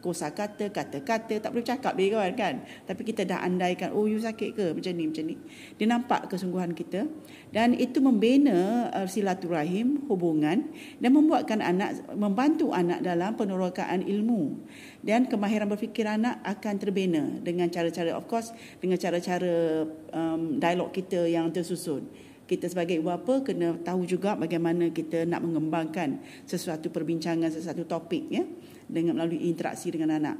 kosa 0.00 0.32
kata, 0.32 0.72
kata-kata 0.72 1.38
tak 1.38 1.50
boleh 1.52 1.64
cakap 1.64 1.92
dia 1.94 2.16
kawan 2.16 2.34
kan. 2.34 2.54
Tapi 2.88 3.00
kita 3.04 3.28
dah 3.28 3.44
andaikan, 3.44 3.92
oh 3.92 4.08
you 4.08 4.16
sakit 4.16 4.56
ke 4.56 4.64
macam 4.72 4.92
ni, 4.96 5.04
macam 5.06 5.24
ni. 5.28 5.36
Dia 5.76 5.86
nampak 5.86 6.20
kesungguhan 6.32 6.72
kita. 6.72 7.06
Dan 7.52 7.76
itu 7.76 8.00
membina 8.00 8.88
uh, 8.90 9.06
silaturahim, 9.06 10.08
hubungan 10.08 10.72
dan 10.98 11.10
membuatkan 11.12 11.60
anak, 11.60 12.00
membantu 12.16 12.72
anak 12.72 13.04
dalam 13.04 13.36
penerokaan 13.36 14.02
ilmu. 14.02 14.64
Dan 15.04 15.28
kemahiran 15.28 15.68
berfikir 15.68 16.08
anak 16.08 16.40
akan 16.42 16.74
terbina 16.80 17.24
dengan 17.40 17.68
cara-cara, 17.68 18.16
of 18.16 18.24
course, 18.26 18.50
dengan 18.80 18.96
cara-cara 18.96 19.84
um, 20.16 20.56
dialog 20.58 20.90
kita 20.90 21.28
yang 21.28 21.52
tersusun 21.52 22.08
kita 22.50 22.66
sebagai 22.66 22.98
ibu 22.98 23.06
bapa 23.06 23.46
kena 23.46 23.78
tahu 23.78 24.02
juga 24.02 24.34
bagaimana 24.34 24.90
kita 24.90 25.22
nak 25.22 25.46
mengembangkan 25.46 26.18
sesuatu 26.50 26.90
perbincangan 26.90 27.46
sesuatu 27.46 27.86
topik 27.86 28.26
ya 28.26 28.42
dengan 28.90 29.22
melalui 29.22 29.46
interaksi 29.46 29.94
dengan 29.94 30.18
anak. 30.18 30.36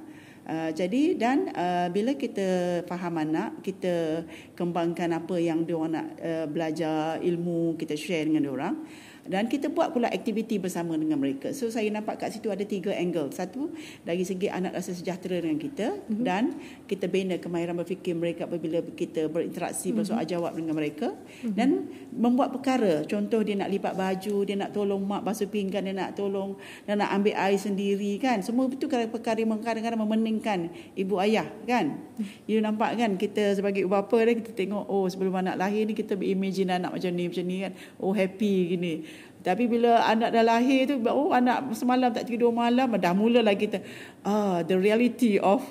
Uh, 0.50 0.74
jadi 0.74 1.14
dan 1.14 1.52
uh, 1.54 1.86
bila 1.94 2.18
kita 2.18 2.82
faham 2.90 3.22
anak, 3.22 3.62
kita 3.62 4.26
kembangkan 4.58 5.14
apa 5.14 5.36
yang 5.38 5.62
dia 5.62 5.78
nak 5.78 6.06
uh, 6.18 6.46
belajar 6.50 7.22
ilmu, 7.22 7.78
kita 7.78 7.94
share 7.94 8.26
dengan 8.26 8.42
dia 8.44 8.52
orang 8.52 8.74
dan 9.30 9.46
kita 9.46 9.70
buat 9.70 9.94
pula 9.94 10.10
aktiviti 10.10 10.58
bersama 10.58 10.98
dengan 10.98 11.14
mereka. 11.22 11.54
So 11.54 11.70
saya 11.70 11.86
nampak 11.94 12.18
kat 12.18 12.34
situ 12.34 12.50
ada 12.50 12.66
tiga 12.66 12.90
angle. 12.90 13.30
Satu 13.30 13.70
dari 14.02 14.26
segi 14.26 14.50
anak 14.50 14.74
rasa 14.74 14.90
sejahtera 14.90 15.38
dengan 15.38 15.54
kita 15.62 15.94
mm-hmm. 15.94 16.24
dan 16.26 16.58
kita 16.90 17.06
bina 17.06 17.38
kemahiran 17.38 17.78
berfikir 17.78 18.18
mereka 18.18 18.50
apabila 18.50 18.82
kita 18.82 19.30
berinteraksi 19.30 19.94
mm-hmm. 19.94 19.98
bersoal 20.02 20.26
jawab 20.26 20.58
dengan 20.58 20.74
mereka 20.74 21.14
mm-hmm. 21.14 21.54
dan 21.54 21.86
membuat 22.10 22.50
perkara. 22.50 23.06
Contoh 23.06 23.46
dia 23.46 23.54
nak 23.54 23.70
lipat 23.70 23.94
baju, 23.94 24.36
dia 24.42 24.58
nak 24.58 24.74
tolong 24.74 24.98
mak 25.06 25.22
basuh 25.22 25.46
pinggan, 25.46 25.86
dia 25.86 25.94
nak 25.94 26.18
tolong 26.18 26.58
dan 26.82 26.98
nak 26.98 27.14
ambil 27.14 27.38
air 27.38 27.54
sendiri 27.54 28.18
kan. 28.18 28.42
Semua 28.42 28.66
itu 28.66 28.90
perkara 28.90 29.38
yang 29.38 29.62
kadang-kadang 29.62 30.02
memeningkan 30.02 30.74
ibu 30.98 31.22
ayah 31.22 31.46
kan. 31.70 32.02
Mm-hmm. 32.18 32.50
You 32.50 32.58
nampak 32.58 32.98
kan 32.98 33.14
kita 33.14 33.54
sebagai 33.54 33.86
ibu 33.86 33.94
bapa 33.94 34.26
dia 34.26 34.34
kita 34.34 34.58
tengok 34.58 34.90
oh 34.90 35.06
sebelum 35.06 35.38
anak 35.38 35.54
lahir 35.54 35.86
ni 35.86 35.94
kita 35.94 36.18
imagine 36.18 36.82
anak 36.82 36.98
macam 36.98 37.14
ni 37.14 37.30
macam 37.30 37.44
ni 37.46 37.56
kan. 37.62 37.72
Oh 38.02 38.10
happy 38.10 38.74
gini. 38.74 38.94
Tapi 39.40 39.64
bila 39.64 40.04
anak 40.04 40.36
dah 40.36 40.44
lahir 40.44 40.84
tu, 40.84 41.00
oh 41.08 41.32
anak 41.32 41.72
semalam 41.72 42.12
tak 42.12 42.28
tidur 42.28 42.52
malam, 42.52 42.92
dah 43.00 43.16
mulalah 43.16 43.56
kita, 43.56 43.80
ah, 44.24 44.60
the 44.60 44.76
reality 44.76 45.40
of 45.40 45.64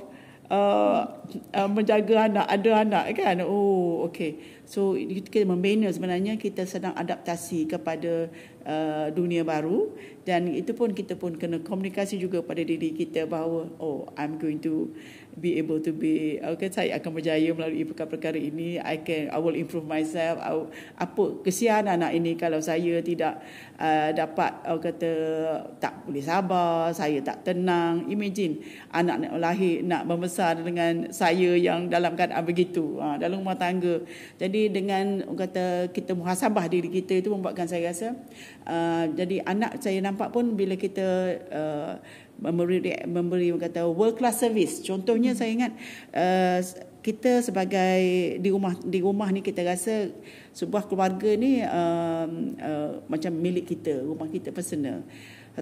uh, 0.50 1.06
uh, 1.54 1.70
menjaga 1.70 2.28
anak, 2.28 2.46
ada 2.50 2.72
anak 2.82 3.06
kan. 3.16 3.46
Oh, 3.46 4.04
okay. 4.10 4.62
So, 4.66 4.98
kita 4.98 5.46
membina 5.46 5.90
sebenarnya 5.90 6.38
kita 6.38 6.66
sedang 6.66 6.94
adaptasi 6.98 7.70
kepada 7.70 8.30
uh, 8.70 9.08
dunia 9.10 9.42
baru. 9.42 9.90
Dan 10.22 10.46
itu 10.54 10.78
pun 10.78 10.94
kita 10.94 11.18
pun 11.18 11.34
kena 11.34 11.58
komunikasi 11.66 12.22
juga 12.22 12.46
pada 12.46 12.62
diri 12.62 12.94
kita 12.94 13.26
bahawa, 13.26 13.66
oh, 13.82 14.06
I'm 14.14 14.38
going 14.38 14.62
to 14.62 14.94
be 15.40 15.56
able 15.58 15.80
to 15.80 15.96
be 15.96 16.38
okay 16.44 16.68
saya 16.68 17.00
akan 17.00 17.22
berjaya 17.22 17.50
melalui 17.56 17.88
perkara-perkara 17.88 18.36
ini. 18.36 18.78
I 18.78 19.02
can 19.02 19.32
I 19.32 19.40
will 19.40 19.56
improve 19.56 19.88
myself. 19.88 20.38
I 20.44 20.52
apa 21.00 21.24
kesian 21.42 21.88
anak 21.88 22.12
ini 22.12 22.36
kalau 22.36 22.60
saya 22.60 23.00
tidak 23.00 23.40
uh, 23.80 24.12
dapat 24.12 24.52
uh, 24.68 24.78
kata 24.78 25.12
tak 25.80 26.04
boleh 26.04 26.22
sabar 26.22 26.92
saya 26.92 27.24
tak 27.24 27.48
tenang. 27.48 28.06
Imagine 28.12 28.60
anak 28.92 29.24
nak 29.24 29.34
lahir 29.40 29.82
nak 29.88 30.04
membesar 30.06 30.60
dengan 30.60 31.10
saya 31.16 31.56
yang 31.56 31.88
dalam 31.88 32.14
keadaan 32.20 32.44
begitu. 32.44 33.00
Uh, 33.00 33.16
dalam 33.16 33.42
rumah 33.42 33.56
tangga. 33.56 34.04
Jadi 34.38 34.70
dengan 34.70 35.24
kata 35.34 35.90
kita 35.96 36.14
muhasabah 36.14 36.68
diri 36.68 36.92
kita 36.92 37.16
itu 37.24 37.32
membuatkan 37.32 37.66
saya 37.66 37.90
rasa 37.90 38.12
uh, 38.66 39.06
jadi 39.14 39.44
anak 39.46 39.80
saya 39.80 40.00
nampak 40.02 40.34
pun 40.34 40.58
bila 40.58 40.76
kita 40.76 41.38
uh, 41.52 41.94
memberi 42.40 42.96
memberi 43.06 43.52
kata 43.56 43.88
world 43.88 44.16
class 44.16 44.40
service. 44.40 44.80
Contohnya 44.84 45.36
saya 45.36 45.52
ingat 45.52 45.72
uh, 46.16 46.60
kita 47.00 47.40
sebagai 47.40 48.02
di 48.44 48.50
rumah 48.52 48.76
di 48.84 49.00
rumah 49.00 49.32
ni 49.32 49.40
kita 49.40 49.64
rasa 49.64 50.12
sebuah 50.52 50.88
keluarga 50.88 51.32
ni 51.40 51.64
uh, 51.64 52.28
uh, 52.60 52.92
macam 53.08 53.32
milik 53.32 53.72
kita 53.72 54.04
rumah 54.04 54.28
kita 54.28 54.52
personal 54.52 55.04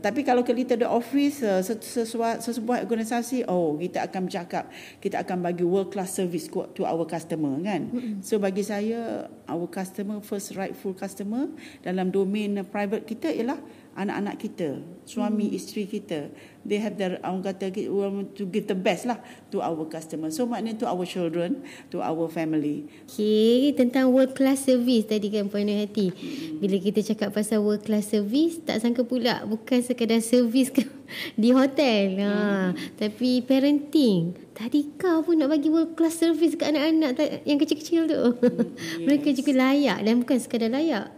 tapi 0.04 0.22
kalau 0.22 0.46
kita 0.46 0.78
ada 0.78 0.92
office 0.92 1.42
uh, 1.42 1.64
sesuatu 1.64 2.54
sebuah 2.54 2.86
organisasi 2.86 3.48
oh 3.50 3.78
kita 3.80 4.06
akan 4.06 4.30
bercakap. 4.30 4.70
Kita 5.02 5.24
akan 5.24 5.42
bagi 5.42 5.66
world 5.66 5.90
class 5.90 6.18
service 6.18 6.48
to 6.52 6.84
our 6.86 7.04
customer 7.08 7.58
kan? 7.64 7.90
So 8.22 8.38
bagi 8.38 8.62
saya 8.62 9.32
our 9.48 9.68
customer 9.72 10.22
first 10.22 10.54
rightful 10.54 10.94
customer 10.94 11.50
dalam 11.82 12.14
domain 12.14 12.62
private 12.68 13.08
kita 13.08 13.32
ialah 13.32 13.58
anak-anak 13.98 14.38
kita, 14.38 14.78
suami 15.10 15.50
hmm. 15.50 15.58
isteri 15.58 15.90
kita. 15.90 16.30
They 16.68 16.78
have 16.84 17.00
their 17.00 17.18
orang 17.26 17.42
kata 17.42 17.74
to 17.74 18.44
give 18.46 18.68
the 18.70 18.78
best 18.78 19.10
lah 19.10 19.18
to 19.50 19.64
our 19.64 19.88
customer. 19.90 20.30
So 20.30 20.46
maknanya 20.46 20.84
to 20.84 20.88
our 20.92 21.08
children, 21.08 21.66
to 21.90 22.06
our 22.06 22.30
family. 22.30 22.86
Okay, 23.10 23.74
tentang 23.74 24.14
world 24.14 24.38
class 24.38 24.70
service 24.70 25.10
tadi 25.10 25.34
kan 25.34 25.50
Puan 25.50 25.66
Hati. 25.66 26.14
Hmm. 26.14 26.62
Bila 26.62 26.78
kita 26.78 27.02
cakap 27.02 27.34
pasal 27.34 27.66
world 27.66 27.82
class 27.82 28.14
service, 28.14 28.62
tak 28.62 28.78
sangka 28.84 29.02
pula 29.02 29.42
bukan 29.50 29.82
sekadar 29.82 30.22
service 30.22 30.70
ke 30.70 30.86
di 31.42 31.50
hotel. 31.50 32.22
Ha, 32.22 32.30
hmm. 32.30 33.02
tapi 33.02 33.42
parenting. 33.42 34.38
Tadi 34.54 34.94
kau 34.98 35.26
pun 35.26 35.42
nak 35.42 35.54
bagi 35.54 35.74
world 35.74 35.98
class 35.98 36.22
service 36.22 36.54
ke 36.54 36.66
anak-anak 36.66 37.46
yang 37.50 37.58
kecil-kecil 37.58 38.06
tu. 38.06 38.22
Hmm, 38.46 38.74
yes. 39.02 39.06
Mereka 39.10 39.34
juga 39.34 39.52
layak 39.58 40.06
dan 40.06 40.22
bukan 40.22 40.38
sekadar 40.38 40.70
layak 40.70 41.17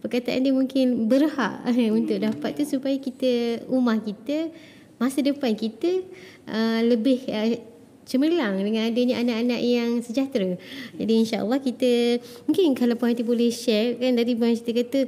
perkataan 0.00 0.44
dia 0.44 0.52
mungkin 0.52 1.06
berhak 1.06 1.64
eh, 1.70 1.92
untuk 1.92 2.18
dapat 2.18 2.56
tu 2.56 2.64
supaya 2.64 2.96
kita 2.96 3.64
rumah 3.68 4.00
kita 4.00 4.50
masa 5.00 5.24
depan 5.24 5.56
kita 5.56 6.04
uh, 6.44 6.80
lebih 6.84 7.24
uh, 7.32 7.56
cemerlang 8.04 8.60
dengan 8.60 8.90
adanya 8.90 9.22
anak-anak 9.22 9.60
yang 9.62 9.90
sejahtera. 10.04 10.60
Jadi 10.98 11.12
insya-Allah 11.24 11.62
kita 11.62 12.20
mungkin 12.44 12.76
kalau 12.76 12.98
Puan 12.98 13.14
Hati 13.14 13.24
boleh 13.24 13.48
share 13.48 13.96
kan 13.96 14.18
dari 14.18 14.36
Puan 14.36 14.52
Hati 14.52 14.76
kata 14.76 15.00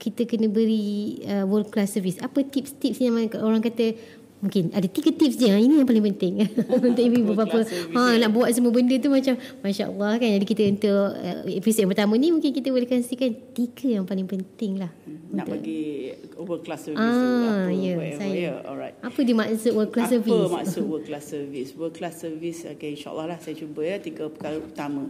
kita 0.00 0.24
kena 0.24 0.48
beri 0.48 1.20
uh, 1.28 1.44
world 1.44 1.68
class 1.68 1.94
service. 1.94 2.18
Apa 2.18 2.42
tips-tips 2.42 2.98
yang 2.98 3.14
orang 3.38 3.60
kata 3.60 3.94
Mungkin 4.36 4.68
ada 4.76 4.84
tiga 4.84 5.08
tips 5.16 5.40
je. 5.40 5.48
Ini 5.48 5.80
yang 5.80 5.88
paling 5.88 6.04
penting. 6.12 6.44
untuk 6.76 7.00
ibu-ibu 7.00 7.32
bapa. 7.32 7.64
Ha, 7.64 8.20
nak 8.20 8.30
buat 8.36 8.52
semua 8.52 8.68
benda 8.68 8.92
tu 9.00 9.08
macam 9.08 9.32
Masya 9.64 9.88
Allah 9.88 10.20
kan. 10.20 10.28
Jadi 10.28 10.44
kita 10.44 10.62
untuk 10.68 11.08
uh, 11.16 11.40
episod 11.48 11.88
yang 11.88 11.92
pertama 11.96 12.20
ni 12.20 12.28
mungkin 12.28 12.52
kita 12.52 12.68
boleh 12.68 12.84
kongsikan 12.84 13.32
tiga 13.56 13.96
yang 13.96 14.04
paling 14.04 14.28
penting 14.28 14.76
lah. 14.76 14.92
Nak 15.32 15.48
untuk. 15.48 15.52
bagi 15.56 16.12
world 16.36 16.62
class 16.68 16.84
service 16.84 17.00
ah, 17.00 17.16
tu. 17.16 17.28
Apa, 17.32 17.72
yeah, 17.80 17.96
saya. 18.20 18.36
Yeah, 18.36 18.56
alright. 18.68 18.94
Apa 19.00 19.18
dia 19.24 19.34
maksud 19.34 19.72
world 19.72 19.92
class 19.96 20.12
apa 20.12 20.14
service? 20.20 20.36
Apa 20.36 20.56
maksud 20.60 20.82
world 20.92 21.06
class 21.08 21.24
service? 21.32 21.68
World 21.72 21.94
class 21.96 22.14
service, 22.20 22.58
okay, 22.68 22.90
insyaAllah 22.92 23.26
lah 23.32 23.38
saya 23.40 23.54
cuba 23.56 23.80
ya. 23.88 23.96
Tiga 24.04 24.28
perkara 24.28 24.60
utama. 24.60 25.08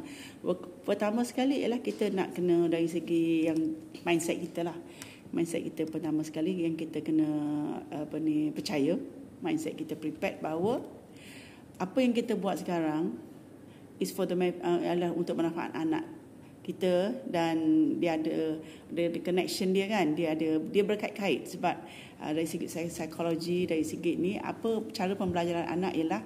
Pertama 0.87 1.27
sekali 1.27 1.67
ialah 1.67 1.83
kita 1.83 2.15
nak 2.15 2.31
kena 2.31 2.71
dari 2.71 2.87
segi 2.87 3.51
yang 3.51 3.59
mindset 4.07 4.39
kita 4.39 4.71
lah 4.71 4.79
mindset 5.31 5.63
kita 5.67 5.89
pertama 5.89 6.23
sekali 6.23 6.67
yang 6.67 6.75
kita 6.79 7.03
kena 7.03 7.29
apa 7.91 8.17
ni 8.19 8.51
percaya. 8.51 8.99
Mindset 9.43 9.77
kita 9.77 9.95
prepared 9.95 10.41
bahawa 10.41 10.81
apa 11.77 11.99
yang 12.01 12.17
kita 12.17 12.35
buat 12.35 12.57
sekarang 12.57 13.13
is 14.01 14.13
for 14.13 14.25
the 14.25 14.37
uh, 14.37 14.81
adalah 14.81 15.13
untuk 15.13 15.37
manfaat 15.37 15.73
anak 15.77 16.05
kita 16.65 17.15
dan 17.31 17.57
dia 18.03 18.19
ada 18.19 18.59
the, 18.91 19.13
the 19.13 19.21
connection 19.23 19.71
dia 19.77 19.87
kan. 19.87 20.17
Dia 20.17 20.35
ada 20.35 20.59
dia 20.59 20.83
berkait-kait 20.83 21.47
sebab 21.47 21.77
uh, 22.23 22.33
dari 22.33 22.49
segi 22.49 22.67
psikologi 22.67 23.69
dari 23.69 23.85
segi 23.85 24.17
ni 24.17 24.33
apa 24.41 24.83
cara 24.91 25.13
pembelajaran 25.13 25.69
anak 25.69 25.93
ialah 25.95 26.23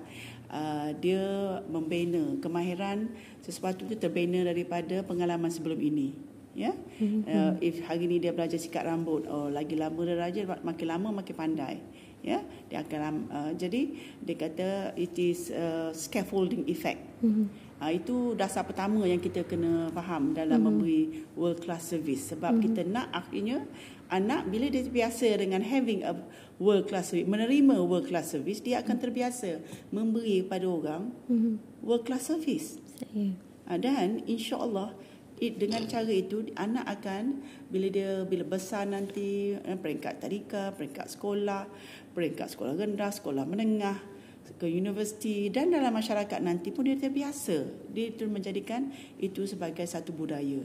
uh, 0.54 0.88
dia 0.98 1.22
membina 1.66 2.38
kemahiran 2.38 3.10
sesuatu 3.42 3.86
itu 3.90 3.98
terbina 3.98 4.46
daripada 4.46 5.02
pengalaman 5.02 5.50
sebelum 5.50 5.78
ini 5.82 6.29
ya 6.54 6.74
mm-hmm. 6.74 7.22
uh, 7.30 7.52
if 7.62 7.78
hari 7.86 8.10
ni 8.10 8.18
dia 8.18 8.34
belajar 8.34 8.58
sikat 8.58 8.82
rambut 8.82 9.22
oh 9.30 9.46
lagi 9.46 9.78
lama 9.78 10.02
dia 10.02 10.18
belajar 10.18 10.44
makin 10.66 10.86
lama 10.90 11.08
makin 11.22 11.34
pandai 11.38 11.78
ya 12.20 12.42
dia 12.68 12.84
akan 12.84 13.30
uh, 13.32 13.52
jadi 13.56 13.96
dia 14.20 14.36
kata 14.36 14.92
it 14.98 15.14
is 15.16 15.48
uh, 15.54 15.88
scaffolding 15.94 16.68
effect 16.68 17.00
mm-hmm. 17.24 17.48
uh, 17.80 17.88
itu 17.88 18.36
dasar 18.36 18.66
pertama 18.66 19.06
yang 19.08 19.22
kita 19.22 19.46
kena 19.46 19.88
faham 19.94 20.36
dalam 20.36 20.60
mm-hmm. 20.60 20.66
memberi 20.66 21.02
world 21.38 21.62
class 21.64 21.88
service 21.88 22.34
sebab 22.34 22.58
mm-hmm. 22.58 22.66
kita 22.66 22.80
nak 22.84 23.08
akhirnya 23.14 23.64
anak 24.10 24.50
bila 24.50 24.66
dia 24.68 24.82
terbiasa 24.84 25.26
dengan 25.38 25.62
having 25.64 26.02
a 26.04 26.12
world 26.60 26.84
class 26.90 27.14
service 27.14 27.30
menerima 27.30 27.78
world 27.78 28.10
class 28.10 28.34
service 28.34 28.60
dia 28.60 28.84
akan 28.84 28.96
terbiasa 29.00 29.62
memberi 29.94 30.44
pada 30.44 30.66
orang 30.68 31.14
mm-hmm. 31.30 31.54
world 31.80 32.04
class 32.04 32.28
service 32.28 32.76
yeah. 33.16 33.32
uh, 33.64 33.78
dan 33.80 34.20
insyaallah 34.28 34.92
it, 35.40 35.56
dengan 35.56 35.82
cara 35.88 36.12
itu 36.12 36.46
anak 36.54 37.00
akan 37.00 37.40
bila 37.72 37.88
dia 37.88 38.22
bila 38.28 38.44
besar 38.44 38.86
nanti 38.86 39.56
eh, 39.56 39.78
peringkat 39.80 40.22
tadika, 40.22 40.76
peringkat 40.76 41.10
sekolah, 41.10 41.64
peringkat 42.12 42.52
sekolah 42.52 42.76
rendah, 42.76 43.10
sekolah 43.10 43.44
menengah, 43.48 43.98
ke 44.60 44.66
universiti 44.68 45.48
dan 45.48 45.72
dalam 45.72 45.94
masyarakat 45.94 46.40
nanti 46.44 46.68
pun 46.68 46.84
dia 46.84 47.00
terbiasa. 47.00 47.88
Dia 47.92 48.12
itu 48.12 48.28
menjadikan 48.28 48.92
itu 49.16 49.48
sebagai 49.48 49.88
satu 49.88 50.12
budaya. 50.12 50.60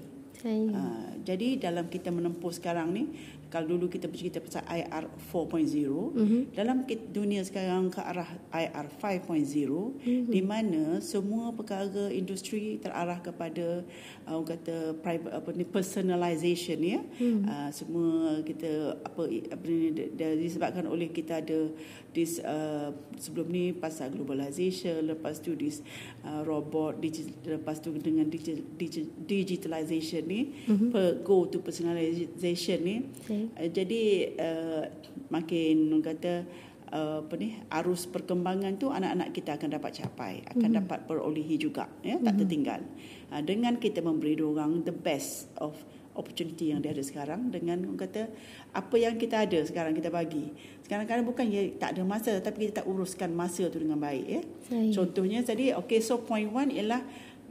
Uh, 0.45 1.15
jadi 1.25 1.57
dalam 1.57 1.89
kita 1.89 2.13
menempuh 2.13 2.53
sekarang 2.53 2.93
ni 2.93 3.09
kalau 3.55 3.79
dulu 3.79 3.87
kita 3.87 4.11
bercerita 4.11 4.43
pasal 4.43 4.67
IR 4.67 5.07
4.0 5.31 5.63
mm-hmm. 5.63 6.41
dalam 6.59 6.83
dunia 7.15 7.39
sekarang 7.47 7.87
ke 7.87 8.03
arah 8.03 8.27
IR 8.51 8.91
5.0 8.99 9.23
mm-hmm. 9.23 10.27
di 10.27 10.41
mana 10.43 10.99
semua 10.99 11.55
perkara 11.55 12.11
industri 12.11 12.83
terarah 12.83 13.23
kepada 13.23 13.87
uh, 14.27 14.43
kata 14.43 14.99
private 14.99 15.31
apa 15.31 15.49
ni 15.55 15.63
personalization 15.63 16.83
ya 16.83 16.99
mm-hmm. 16.99 17.47
uh, 17.47 17.69
semua 17.71 18.43
kita 18.43 18.99
apa 19.07 19.23
apa 19.23 19.63
ni 19.71 20.03
disebabkan 20.19 20.91
oleh 20.91 21.07
kita 21.15 21.39
ada 21.39 21.71
this 22.11 22.43
uh, 22.43 22.91
sebelum 23.15 23.47
ni 23.55 23.71
pasal 23.71 24.11
globalization 24.11 24.99
lepas 25.07 25.39
tu 25.39 25.55
this 25.55 25.79
uh, 26.27 26.43
robot 26.43 26.99
digital, 26.99 27.55
lepas 27.55 27.79
tu 27.79 27.95
dengan 27.95 28.27
digital, 28.27 28.67
digitalization 29.23 30.27
ni 30.27 30.51
mm-hmm. 30.67 30.91
per, 30.91 31.23
go 31.23 31.47
to 31.47 31.63
personalization 31.63 32.83
ni 32.83 32.95
okay. 33.23 33.44
Uh, 33.53 33.69
jadi 33.69 34.03
uh, 34.39 34.83
makin 35.29 36.01
kata 36.01 36.33
uh, 36.91 37.21
apa 37.21 37.33
ni 37.37 37.57
arus 37.69 38.09
perkembangan 38.09 38.79
tu 38.81 38.89
anak-anak 38.89 39.29
kita 39.35 39.59
akan 39.59 39.69
dapat 39.77 39.91
capai 40.01 40.33
akan 40.45 40.57
mm-hmm. 40.57 40.79
dapat 40.85 40.99
perolehi 41.05 41.55
juga 41.59 41.85
ya 42.01 42.17
mm-hmm. 42.17 42.25
tak 42.25 42.33
tertinggal 42.41 42.81
uh, 43.31 43.41
dengan 43.45 43.73
kita 43.77 43.99
memberi 44.01 44.37
orang 44.41 44.81
the 44.85 44.93
best 44.93 45.49
of 45.59 45.73
opportunity 46.15 46.71
yang 46.71 46.79
dia 46.79 46.95
ada 46.95 47.03
sekarang 47.03 47.51
dengan 47.51 47.83
orang 47.85 48.07
kata 48.07 48.31
apa 48.71 48.95
yang 48.95 49.19
kita 49.19 49.43
ada 49.43 49.59
sekarang 49.67 49.91
kita 49.91 50.07
bagi. 50.07 50.47
Sekarang-kadang 50.87 51.27
bukan 51.27 51.45
ya 51.51 51.61
tak 51.75 51.99
ada 51.99 52.01
masa 52.07 52.39
tapi 52.39 52.65
kita 52.65 52.81
tak 52.81 52.87
uruskan 52.87 53.35
masa 53.35 53.67
tu 53.67 53.77
dengan 53.83 53.99
baik 53.99 54.25
ya. 54.25 54.41
Baik. 54.71 54.91
Contohnya 54.95 55.43
tadi 55.43 55.75
okay 55.75 55.99
so 55.99 56.23
point 56.23 56.47
one 56.49 56.71
ialah 56.71 57.03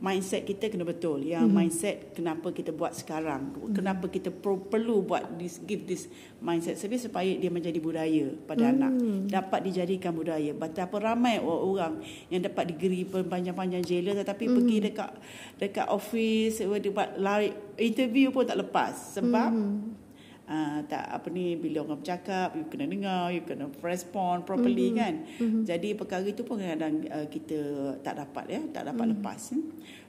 mindset 0.02 0.42
kita 0.44 0.70
kena 0.70 0.82
betul. 0.82 1.22
Yang 1.22 1.46
mm-hmm. 1.46 1.58
mindset 1.58 1.96
kenapa 2.14 2.50
kita 2.50 2.70
buat 2.74 2.92
sekarang. 2.94 3.54
Mm-hmm. 3.54 3.74
Kenapa 3.74 4.06
kita 4.10 4.28
pro, 4.34 4.58
perlu 4.58 5.02
buat 5.06 5.38
this 5.38 5.62
give 5.62 5.86
this 5.86 6.10
mindset 6.42 6.76
service 6.76 7.06
supaya 7.06 7.30
dia 7.34 7.48
menjadi 7.48 7.78
budaya 7.78 8.34
pada 8.44 8.68
mm-hmm. 8.68 8.76
anak. 8.78 8.92
Dapat 9.30 9.60
dijadikan 9.70 10.12
budaya. 10.14 10.50
Betapa 10.52 10.96
ramai 11.00 11.38
orang 11.40 12.02
yang 12.28 12.42
dapat 12.44 12.74
degree 12.74 13.06
panjang-panjang 13.06 13.82
jela 13.82 14.12
tetapi 14.14 14.44
mm-hmm. 14.44 14.56
pergi 14.60 14.76
dekat 14.90 15.10
dekat 15.58 15.86
office 15.88 16.60
buat 16.64 17.16
lari, 17.18 17.54
interview 17.80 18.30
pun 18.30 18.44
tak 18.46 18.60
lepas 18.60 19.16
sebab 19.16 19.50
mm-hmm. 19.50 20.03
Uh, 20.44 20.84
tak 20.92 21.08
apa 21.08 21.32
ni 21.32 21.56
bila 21.56 21.80
orang 21.88 22.04
bercakap 22.04 22.52
you 22.52 22.68
kena 22.68 22.84
dengar 22.84 23.32
you 23.32 23.40
kena 23.48 23.64
respond 23.80 24.44
properly 24.44 24.92
mm-hmm. 24.92 25.00
kan 25.00 25.14
mm-hmm. 25.40 25.62
jadi 25.64 25.88
perkara 25.96 26.20
itu 26.28 26.44
pun 26.44 26.60
kadang 26.60 27.00
uh, 27.08 27.24
kita 27.32 27.56
tak 28.04 28.20
dapat 28.20 28.52
ya 28.52 28.60
tak 28.68 28.92
dapat 28.92 29.08
mm-hmm. 29.08 29.24
lepas 29.24 29.40
ya. 29.40 29.60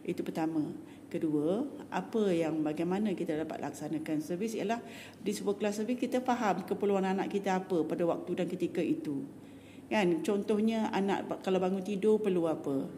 itu 0.03 0.21
pertama 0.27 0.75
kedua 1.07 1.63
apa 1.87 2.35
yang 2.35 2.59
bagaimana 2.67 3.15
kita 3.15 3.39
dapat 3.47 3.63
laksanakan 3.63 4.19
servis 4.19 4.59
ialah 4.59 4.83
di 5.23 5.31
sebuah 5.31 5.55
kelas 5.55 5.79
servis 5.79 6.03
kita 6.03 6.19
faham 6.19 6.67
keperluan 6.67 7.07
anak 7.07 7.31
kita 7.31 7.63
apa 7.63 7.87
pada 7.87 8.03
waktu 8.03 8.35
dan 8.35 8.51
ketika 8.51 8.83
itu 8.83 9.23
kan 9.87 10.19
contohnya 10.19 10.91
anak 10.91 11.31
kalau 11.45 11.63
bangun 11.63 11.79
tidur 11.79 12.19
perlu 12.19 12.49
apa 12.49 12.91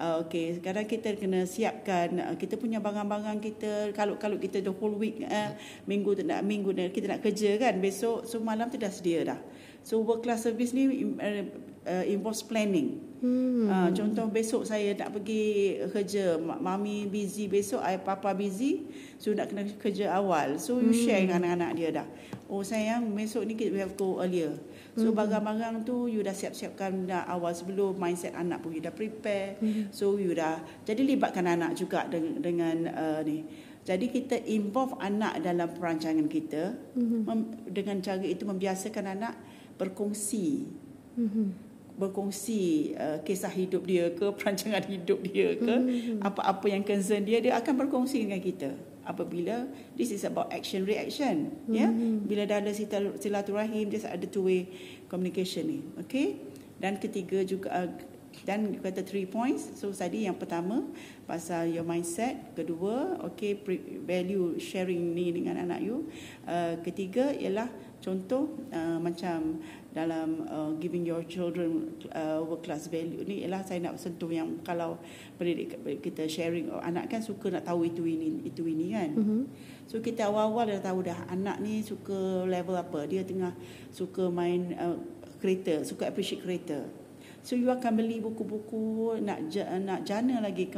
Uh, 0.00 0.24
okay, 0.24 0.56
sekarang 0.56 0.88
kita 0.88 1.12
kena 1.12 1.44
siapkan 1.44 2.08
uh, 2.24 2.32
kita 2.32 2.56
punya 2.56 2.80
barang-barang 2.80 3.36
kita 3.36 3.92
kalau 3.92 4.16
kalau 4.16 4.40
kita 4.40 4.64
the 4.64 4.72
whole 4.72 4.96
week 4.96 5.20
uh, 5.28 5.52
minggu 5.84 6.16
tu 6.16 6.24
nak 6.24 6.40
minggu 6.40 6.72
ni 6.72 6.88
kita 6.88 7.04
nak 7.04 7.20
kerja 7.20 7.60
kan 7.60 7.76
besok 7.84 8.24
so 8.24 8.40
malam 8.40 8.72
tu 8.72 8.80
dah 8.80 8.88
sedia 8.88 9.28
dah. 9.28 9.36
So 9.84 10.00
work 10.00 10.24
class 10.24 10.48
service 10.48 10.72
ni 10.72 10.88
uh, 11.04 11.44
uh, 11.84 12.04
involves 12.08 12.40
planning. 12.40 12.96
Hmm. 13.20 13.68
Uh, 13.68 13.88
contoh 13.92 14.24
besok 14.32 14.64
saya 14.64 14.96
nak 14.96 15.12
pergi 15.12 15.76
kerja, 15.92 16.40
mami 16.40 17.04
busy 17.04 17.52
besok, 17.52 17.84
ayah 17.84 18.00
papa 18.00 18.32
busy, 18.32 18.88
so 19.20 19.36
nak 19.36 19.52
kena 19.52 19.68
kerja 19.76 20.16
awal. 20.16 20.56
So 20.56 20.80
you 20.80 20.96
hmm. 20.96 21.04
share 21.04 21.20
dengan 21.28 21.44
anak-anak 21.44 21.70
dia 21.76 21.88
dah. 21.92 22.06
Oh 22.48 22.64
sayang, 22.64 23.12
besok 23.12 23.44
ni 23.44 23.52
kita 23.52 23.76
we 23.76 23.80
have 23.84 23.92
go 24.00 24.16
earlier. 24.24 24.56
So 24.98 25.10
mm-hmm. 25.10 25.18
barang-barang 25.22 25.76
tu 25.86 26.10
you 26.10 26.20
dah 26.26 26.34
siap-siapkan 26.34 27.06
dah 27.06 27.22
awal 27.30 27.54
sebelum 27.54 27.94
mindset 27.94 28.34
anak 28.34 28.58
pun 28.58 28.74
you 28.74 28.82
dah 28.82 28.90
prepare. 28.90 29.54
Mm-hmm. 29.62 29.94
So 29.94 30.18
you 30.18 30.34
dah 30.34 30.58
jadi 30.82 31.06
libatkan 31.06 31.46
anak 31.46 31.78
juga 31.78 32.10
dengan, 32.10 32.42
dengan 32.42 32.76
uh, 32.90 33.20
ni. 33.22 33.46
Jadi 33.80 34.06
kita 34.12 34.36
involve 34.44 34.98
anak 35.00 35.40
dalam 35.40 35.70
perancangan 35.70 36.26
kita 36.26 36.74
mm-hmm. 36.98 37.20
mem- 37.22 37.54
dengan 37.70 37.96
cara 38.02 38.22
itu 38.26 38.42
membiasakan 38.42 39.14
anak 39.14 39.34
berkongsi. 39.78 40.66
Mm-hmm. 41.14 41.46
Berkongsi 41.94 42.92
uh, 42.98 43.22
kisah 43.22 43.52
hidup 43.52 43.86
dia 43.86 44.10
ke 44.10 44.26
perancangan 44.36 44.82
hidup 44.90 45.22
dia 45.22 45.54
ke 45.54 45.74
mm-hmm. 45.74 46.18
apa-apa 46.18 46.66
yang 46.66 46.82
concern 46.82 47.22
dia 47.22 47.38
dia 47.38 47.54
akan 47.62 47.86
berkongsi 47.86 48.26
dengan 48.26 48.42
kita 48.42 48.89
apabila 49.08 49.68
this 49.96 50.12
is 50.12 50.22
about 50.28 50.52
action 50.52 50.84
reaction 50.84 51.52
mm-hmm. 51.66 51.74
ya 51.74 51.88
bila 52.24 52.42
dah 52.44 52.58
ada 52.60 52.72
silaturahim 53.16 53.88
dia 53.88 54.04
ada 54.06 54.26
two 54.28 54.44
way 54.44 54.68
communication 55.08 55.66
ni 55.66 55.80
okay? 55.98 56.50
Dan 56.80 56.96
ketiga 56.96 57.44
juga 57.44 57.68
uh, 57.76 57.90
dan 58.48 58.72
kata 58.80 59.04
three 59.04 59.28
points. 59.28 59.76
So 59.76 59.92
tadi 59.92 60.24
yang 60.24 60.40
pertama 60.40 60.88
pasal 61.28 61.68
your 61.68 61.84
mindset. 61.84 62.56
Kedua 62.56 63.20
okay 63.28 63.52
value 64.00 64.56
sharing 64.56 65.12
ni 65.12 65.28
dengan 65.28 65.60
anak 65.60 65.84
you. 65.84 66.08
Uh, 66.48 66.80
ketiga 66.80 67.36
ialah 67.36 67.68
contoh 68.00 68.56
uh, 68.72 68.96
macam 68.96 69.60
dalam 69.90 70.46
uh, 70.46 70.70
giving 70.78 71.02
your 71.02 71.26
children 71.26 71.98
uh, 72.14 72.38
work 72.46 72.62
class 72.62 72.86
value 72.86 73.26
ni 73.26 73.42
ialah 73.42 73.66
saya 73.66 73.82
nak 73.82 73.98
sentuh 73.98 74.30
yang 74.30 74.62
kalau 74.62 74.94
pendidik 75.34 75.74
kita 75.98 76.30
sharing 76.30 76.70
oh, 76.70 76.78
anak 76.78 77.10
kan 77.10 77.18
suka 77.18 77.50
nak 77.50 77.66
tahu 77.66 77.90
itu 77.90 78.06
ini 78.06 78.46
itu 78.46 78.62
ini 78.70 78.94
kan? 78.94 79.10
Mm-hmm. 79.18 79.42
so 79.90 79.98
kita 79.98 80.30
awal-awal 80.30 80.70
dah 80.70 80.78
tahu 80.78 81.02
dah 81.02 81.18
anak 81.26 81.58
ni 81.58 81.82
suka 81.82 82.46
level 82.46 82.78
apa? 82.78 83.10
Dia 83.10 83.26
tengah 83.26 83.50
suka 83.90 84.30
main 84.30 84.78
uh, 84.78 84.94
kereta 85.40 85.82
suka 85.82 86.06
appreciate 86.06 86.44
kereta 86.44 86.99
So 87.40 87.56
you 87.56 87.72
akan 87.72 88.04
beli 88.04 88.20
buku-buku 88.20 89.16
nak 89.24 89.48
nak 89.80 90.04
jana 90.04 90.44
lagi 90.44 90.68
ke 90.68 90.76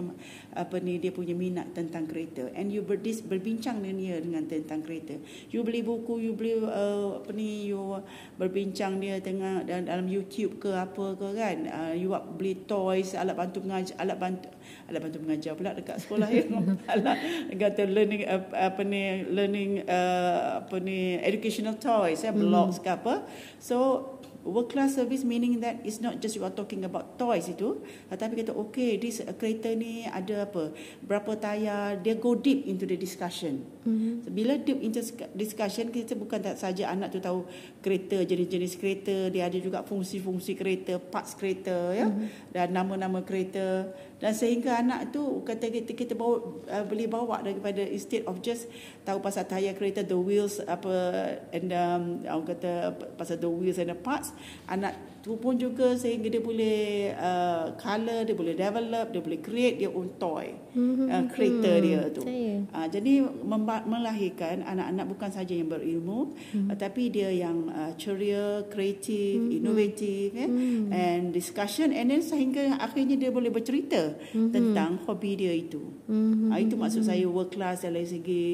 apa 0.54 0.78
ni 0.78 1.02
dia 1.02 1.10
punya 1.10 1.34
minat 1.34 1.74
tentang 1.74 2.06
kereta 2.06 2.46
and 2.54 2.70
you 2.70 2.86
berdis 2.86 3.18
berbincang 3.18 3.82
dengan 3.82 3.98
dia 3.98 4.16
dengan 4.22 4.46
tentang 4.46 4.78
kereta. 4.86 5.18
You 5.50 5.66
beli 5.66 5.82
buku, 5.82 6.22
you 6.22 6.38
beli 6.38 6.62
uh, 6.62 7.18
apa 7.18 7.30
ni 7.34 7.66
you 7.66 7.98
berbincang 8.38 9.02
dia 9.02 9.18
tengah 9.18 9.66
dalam, 9.66 10.06
YouTube 10.06 10.62
ke 10.62 10.70
apa 10.70 11.18
ke 11.18 11.28
kan. 11.34 11.56
Uh, 11.66 11.94
you 11.98 12.14
beli 12.38 12.62
toys, 12.62 13.18
alat 13.18 13.34
bantu 13.34 13.58
mengajar, 13.66 13.98
alat 13.98 14.16
bantu 14.18 14.48
alat 14.86 15.00
bantu 15.02 15.18
mengajar 15.18 15.52
pula 15.58 15.74
dekat 15.74 15.98
sekolah 15.98 16.28
ya. 16.30 16.46
alat 16.94 17.16
kata 17.58 17.90
learning 17.90 18.22
uh, 18.28 18.42
apa 18.54 18.82
ni 18.86 19.02
learning 19.34 19.70
uh, 19.86 20.62
apa 20.62 20.76
ni 20.78 21.18
educational 21.18 21.74
toys 21.74 22.22
ya, 22.22 22.30
blocks 22.30 22.78
mm. 22.78 22.84
ke 22.86 22.90
apa. 22.94 23.14
So 23.58 23.78
work 24.42 24.74
class 24.74 24.98
service 24.98 25.22
meaning 25.22 25.62
that 25.62 25.78
it's 25.86 26.02
not 26.02 26.18
just 26.18 26.34
you 26.34 26.42
are 26.42 26.52
talking 26.52 26.82
about 26.82 27.14
toys 27.18 27.46
itu 27.46 27.78
tetapi 28.10 28.42
kata 28.42 28.52
okay 28.54 28.98
this 28.98 29.22
uh, 29.22 29.30
kereta 29.34 29.70
ni 29.74 30.06
ada 30.06 30.46
apa 30.46 30.74
berapa 31.02 31.38
tayar 31.38 31.98
dia 32.02 32.18
go 32.18 32.34
deep 32.34 32.66
into 32.66 32.82
the 32.82 32.98
discussion 32.98 33.62
mm-hmm. 33.86 34.26
so, 34.26 34.28
bila 34.34 34.58
deep 34.58 34.82
into 34.82 34.98
discussion 35.38 35.94
kita 35.94 36.18
bukan 36.18 36.42
tak 36.42 36.58
saja 36.58 36.90
anak 36.90 37.14
tu 37.14 37.22
tahu 37.22 37.46
kereta 37.80 38.22
jenis-jenis 38.26 38.74
kereta 38.78 39.30
dia 39.30 39.46
ada 39.46 39.58
juga 39.62 39.86
fungsi-fungsi 39.86 40.58
kereta 40.58 40.98
parts 40.98 41.38
kereta 41.38 41.94
ya 41.94 42.10
mm-hmm. 42.10 42.50
dan 42.50 42.66
nama-nama 42.74 43.22
kereta 43.22 43.94
dan 44.22 44.38
sehingga 44.38 44.78
anak 44.78 45.10
tu 45.10 45.42
kata 45.42 45.66
kita 45.66 45.98
kita 45.98 46.14
bawa 46.14 46.62
uh, 46.70 46.84
boleh 46.86 47.10
bawa 47.10 47.42
daripada 47.42 47.82
instead 47.82 48.22
of 48.30 48.38
just 48.38 48.70
tahu 49.02 49.18
pasal 49.18 49.42
tayar 49.42 49.74
kereta 49.74 50.06
the 50.06 50.14
wheels 50.14 50.62
apa 50.62 50.94
and 51.50 51.74
um, 51.74 52.22
kata 52.46 52.94
pasal 53.18 53.34
the 53.42 53.50
wheels 53.50 53.82
and 53.82 53.90
the 53.90 53.98
parts 53.98 54.30
anak 54.70 54.94
tu 55.22 55.38
pun 55.38 55.54
juga 55.54 55.94
sehingga 55.94 56.26
dia 56.26 56.42
boleh 56.42 57.14
uh, 57.14 57.78
color 57.78 58.26
dia 58.26 58.34
boleh 58.34 58.54
develop 58.58 59.06
dia 59.14 59.22
boleh 59.22 59.38
create 59.38 59.78
dia 59.78 59.86
own 59.86 60.18
toy 60.18 60.50
mm-hmm. 60.50 61.06
uh, 61.06 61.24
kereta 61.30 61.72
dia 61.78 62.00
tu 62.10 62.26
uh, 62.26 62.86
jadi 62.90 63.22
melahirkan 63.86 64.66
anak-anak 64.66 65.06
bukan 65.06 65.30
saja 65.30 65.54
yang 65.54 65.70
berilmu 65.70 66.34
mm-hmm. 66.34 66.74
uh, 66.74 66.76
tapi 66.76 67.14
dia 67.14 67.30
yang 67.30 67.70
uh, 67.70 67.94
ceria 67.94 68.66
kreatif 68.66 69.38
mm-hmm. 69.38 69.58
inovatif 69.62 70.28
eh? 70.34 70.50
mm-hmm. 70.50 70.90
and 70.90 71.30
discussion 71.30 71.94
and 71.94 72.10
then 72.10 72.18
sehingga 72.18 72.82
akhirnya 72.82 73.14
dia 73.14 73.30
boleh 73.30 73.54
bercerita 73.54 74.18
mm-hmm. 74.18 74.50
tentang 74.50 74.98
hobi 75.06 75.38
dia 75.38 75.54
itu 75.54 76.02
mm-hmm. 76.10 76.50
uh, 76.50 76.58
itu 76.58 76.74
maksud 76.74 77.06
mm-hmm. 77.06 77.22
saya 77.22 77.30
work 77.30 77.54
class 77.54 77.86
dari 77.86 78.02
segi 78.02 78.46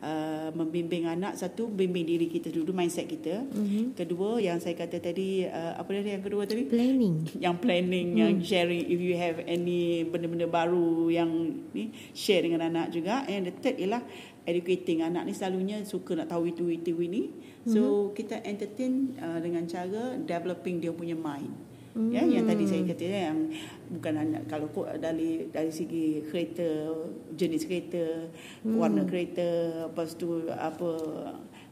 uh, 0.00 0.48
membimbing 0.52 1.06
anak. 1.06 1.36
Satu 1.36 1.68
bimbing 1.68 2.04
diri 2.04 2.26
kita 2.26 2.48
dulu 2.52 2.72
mindset 2.72 3.06
kita. 3.06 3.44
Mm-hmm. 3.46 3.96
kedua 3.96 4.40
yang 4.40 4.58
saya 4.58 4.76
kata 4.76 5.00
tadi 5.00 5.44
uh, 5.46 5.76
apa 5.76 5.88
dia 5.96 6.16
yang 6.16 6.24
kedua 6.24 6.44
tadi? 6.44 6.66
Planning. 6.66 7.38
Yang 7.38 7.56
planning 7.60 8.08
mm. 8.16 8.20
yang 8.20 8.34
sharing. 8.42 8.84
If 8.88 9.00
you 9.00 9.14
have 9.16 9.40
any 9.44 10.04
benda-benda 10.04 10.48
baru 10.48 11.08
yang 11.12 11.30
ni 11.72 11.92
share 12.12 12.44
dengan 12.44 12.66
anak 12.66 12.92
juga. 12.92 13.24
And 13.28 13.48
the 13.48 13.54
third 13.54 13.78
ialah 13.78 14.02
educating. 14.44 15.04
Anak 15.04 15.28
ni 15.28 15.32
selalunya 15.36 15.84
suka 15.84 16.16
nak 16.16 16.32
tahu 16.32 16.50
itu 16.50 16.66
itu 16.68 16.96
ini. 17.00 17.30
So 17.68 17.80
mm-hmm. 17.80 18.12
kita 18.16 18.36
entertain 18.44 18.92
uh, 19.20 19.38
dengan 19.38 19.68
cara 19.68 20.16
developing 20.16 20.80
dia 20.80 20.92
punya 20.96 21.14
mind 21.14 21.69
Hmm. 21.90 22.14
Ya, 22.14 22.22
yang 22.22 22.46
tadi 22.46 22.70
saya 22.70 22.86
kata 22.86 23.02
yang 23.02 23.50
bukan 23.90 24.14
hanya 24.14 24.38
kalau 24.46 24.70
dari 24.94 25.50
dari 25.50 25.72
segi 25.74 26.22
kereta, 26.30 26.94
jenis 27.34 27.66
kereta, 27.66 28.30
hmm. 28.62 28.78
warna 28.78 29.02
kereta, 29.02 29.46
lepas 29.90 30.14
tu 30.14 30.46
apa 30.54 30.90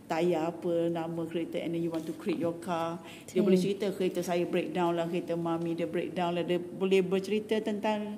tayar 0.08 0.50
apa 0.50 0.88
nama 0.88 1.22
kereta 1.28 1.60
and 1.60 1.76
then 1.76 1.84
you 1.84 1.92
want 1.92 2.02
to 2.08 2.16
create 2.16 2.40
your 2.40 2.56
car 2.64 2.96
dia 3.28 3.44
boleh 3.44 3.60
cerita 3.60 3.92
kereta 3.92 4.24
saya 4.24 4.48
breakdown 4.48 4.96
lah 4.96 5.04
kereta 5.04 5.36
mami 5.36 5.76
dia 5.76 5.84
breakdown 5.84 6.32
lah 6.32 6.42
dia 6.42 6.56
boleh 6.56 7.04
bercerita 7.04 7.60
tentang 7.60 8.16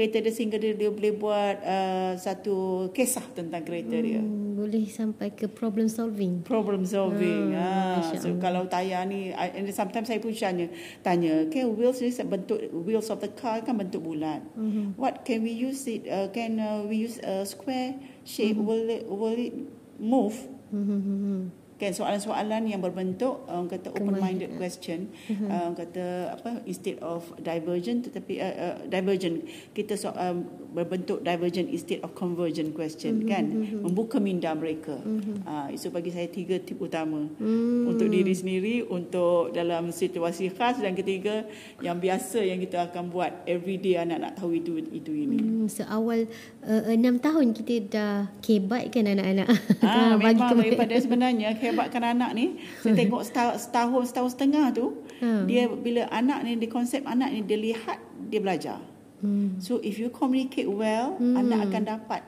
kereta 0.00 0.24
dia 0.24 0.32
sehingga 0.32 0.56
dia, 0.56 0.72
dia 0.72 0.88
boleh 0.88 1.12
buat 1.12 1.60
uh, 1.60 2.16
satu 2.16 2.88
kisah 2.96 3.20
tentang 3.36 3.60
kereta 3.60 4.00
hmm, 4.00 4.04
dia 4.08 4.20
boleh 4.56 4.88
sampai 4.88 5.28
ke 5.36 5.44
problem 5.44 5.92
solving 5.92 6.40
problem 6.40 6.88
solving 6.88 7.52
hmm, 7.52 8.00
ha. 8.00 8.16
so 8.16 8.32
kalau 8.40 8.64
tayar 8.64 9.04
ni 9.04 9.28
and 9.36 9.68
sometimes 9.76 10.08
saya 10.08 10.16
pun 10.16 10.32
tanya 10.32 10.72
tanya 11.04 11.44
okay 11.44 11.68
wheels 11.68 12.00
ni 12.00 12.08
bentuk 12.24 12.56
wheels 12.72 13.12
of 13.12 13.20
the 13.20 13.28
car 13.36 13.60
kan 13.60 13.76
bentuk 13.76 14.00
bulat 14.00 14.40
hmm. 14.56 14.96
what 14.96 15.20
can 15.28 15.44
we 15.44 15.52
use 15.52 15.84
it 15.84 16.08
uh, 16.08 16.32
can 16.32 16.56
uh, 16.56 16.80
we 16.88 16.96
use 16.96 17.20
a 17.20 17.44
square 17.44 17.92
shape 18.24 18.56
hmm. 18.56 18.64
will 18.64 18.88
it 18.88 19.04
will 19.04 19.36
it 19.36 19.52
move 20.00 20.48
Hmm. 20.70 21.50
Kan 21.80 21.96
soalan-soalan 21.96 22.68
yang 22.68 22.84
berbentuk 22.84 23.40
orang 23.48 23.64
kata 23.72 23.88
open 23.96 24.20
minded 24.20 24.52
question 24.60 25.08
mm-hmm. 25.32 25.48
orang 25.48 25.72
kata 25.72 26.36
apa 26.36 26.60
instead 26.68 27.00
of 27.00 27.24
divergent 27.40 28.04
tetapi 28.04 28.36
uh, 28.36 28.52
uh, 28.52 28.76
divergent 28.84 29.48
kita 29.72 29.96
so, 29.96 30.12
um, 30.12 30.44
berbentuk 30.76 31.24
divergent 31.24 31.72
instead 31.72 32.04
of 32.04 32.12
convergent 32.12 32.76
question 32.76 33.24
mm-hmm. 33.24 33.32
kan 33.32 33.44
mm-hmm. 33.48 33.80
membuka 33.80 34.20
minda 34.20 34.52
mereka 34.52 35.00
mm-hmm. 35.00 35.40
uh, 35.48 35.72
itu 35.72 35.88
bagi 35.88 36.12
saya 36.12 36.28
tiga 36.28 36.60
tip 36.60 36.76
utama 36.84 37.32
mm. 37.40 37.88
untuk 37.88 38.12
diri 38.12 38.36
sendiri 38.36 38.84
untuk 38.84 39.56
dalam 39.56 39.88
situasi 39.88 40.52
khas 40.52 40.84
dan 40.84 40.92
ketiga 40.92 41.48
yang 41.80 41.96
biasa 41.96 42.44
yang 42.44 42.60
kita 42.60 42.92
akan 42.92 43.08
buat 43.08 43.32
everyday 43.48 43.96
anak 43.96 44.20
nak 44.20 44.32
tahu 44.36 44.52
itu 44.52 44.84
itu 44.92 45.16
ini 45.16 45.40
mm, 45.40 45.64
seawal 45.72 46.28
uh, 46.60 46.84
enam 46.92 47.16
tahun 47.16 47.56
kita 47.56 47.74
dah 47.88 48.14
kebatkan 48.44 49.16
anak-anak 49.16 49.48
ah, 49.80 50.14
memang 50.20 50.60
daripada 50.60 50.92
sebenarnya 51.00 51.56
kebatkan 51.70 52.02
anak 52.02 52.30
ni 52.34 52.46
saya 52.82 52.92
tengok 52.98 53.22
setahun 53.22 53.56
setahun, 53.62 54.02
setahun 54.10 54.30
setengah 54.34 54.66
tu 54.74 54.86
hmm. 55.22 55.42
dia 55.46 55.70
bila 55.70 56.02
anak 56.10 56.42
ni 56.42 56.58
di 56.58 56.66
konsep 56.66 57.06
anak 57.06 57.30
ni 57.30 57.46
dia 57.46 57.58
lihat 57.58 57.98
dia 58.30 58.42
belajar 58.42 58.78
Hmm. 59.20 59.60
So 59.60 59.78
if 59.84 60.00
you 60.00 60.08
communicate 60.08 60.68
well, 60.68 61.16
hmm. 61.20 61.36
anak 61.36 61.68
akan 61.68 61.82
dapat 61.84 62.22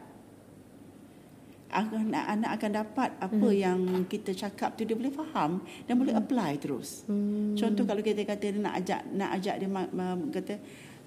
anak 1.72 2.24
anak 2.28 2.51
akan 2.61 2.70
dapat 2.84 3.11
apa 3.16 3.49
hmm. 3.49 3.57
yang 3.57 3.80
kita 4.05 4.36
cakap 4.36 4.76
tu 4.76 4.84
dia 4.84 4.93
boleh 4.93 5.09
faham 5.09 5.64
dan 5.88 5.97
boleh 5.97 6.12
hmm. 6.12 6.20
apply 6.20 6.61
terus. 6.61 7.09
Hmm. 7.09 7.57
Contoh 7.57 7.88
kalau 7.88 8.05
kita 8.05 8.28
kata 8.28 8.53
nak 8.61 8.76
ajak 8.84 9.01
nak 9.09 9.40
ajak 9.40 9.57
dia 9.57 9.68
kata 10.36 10.55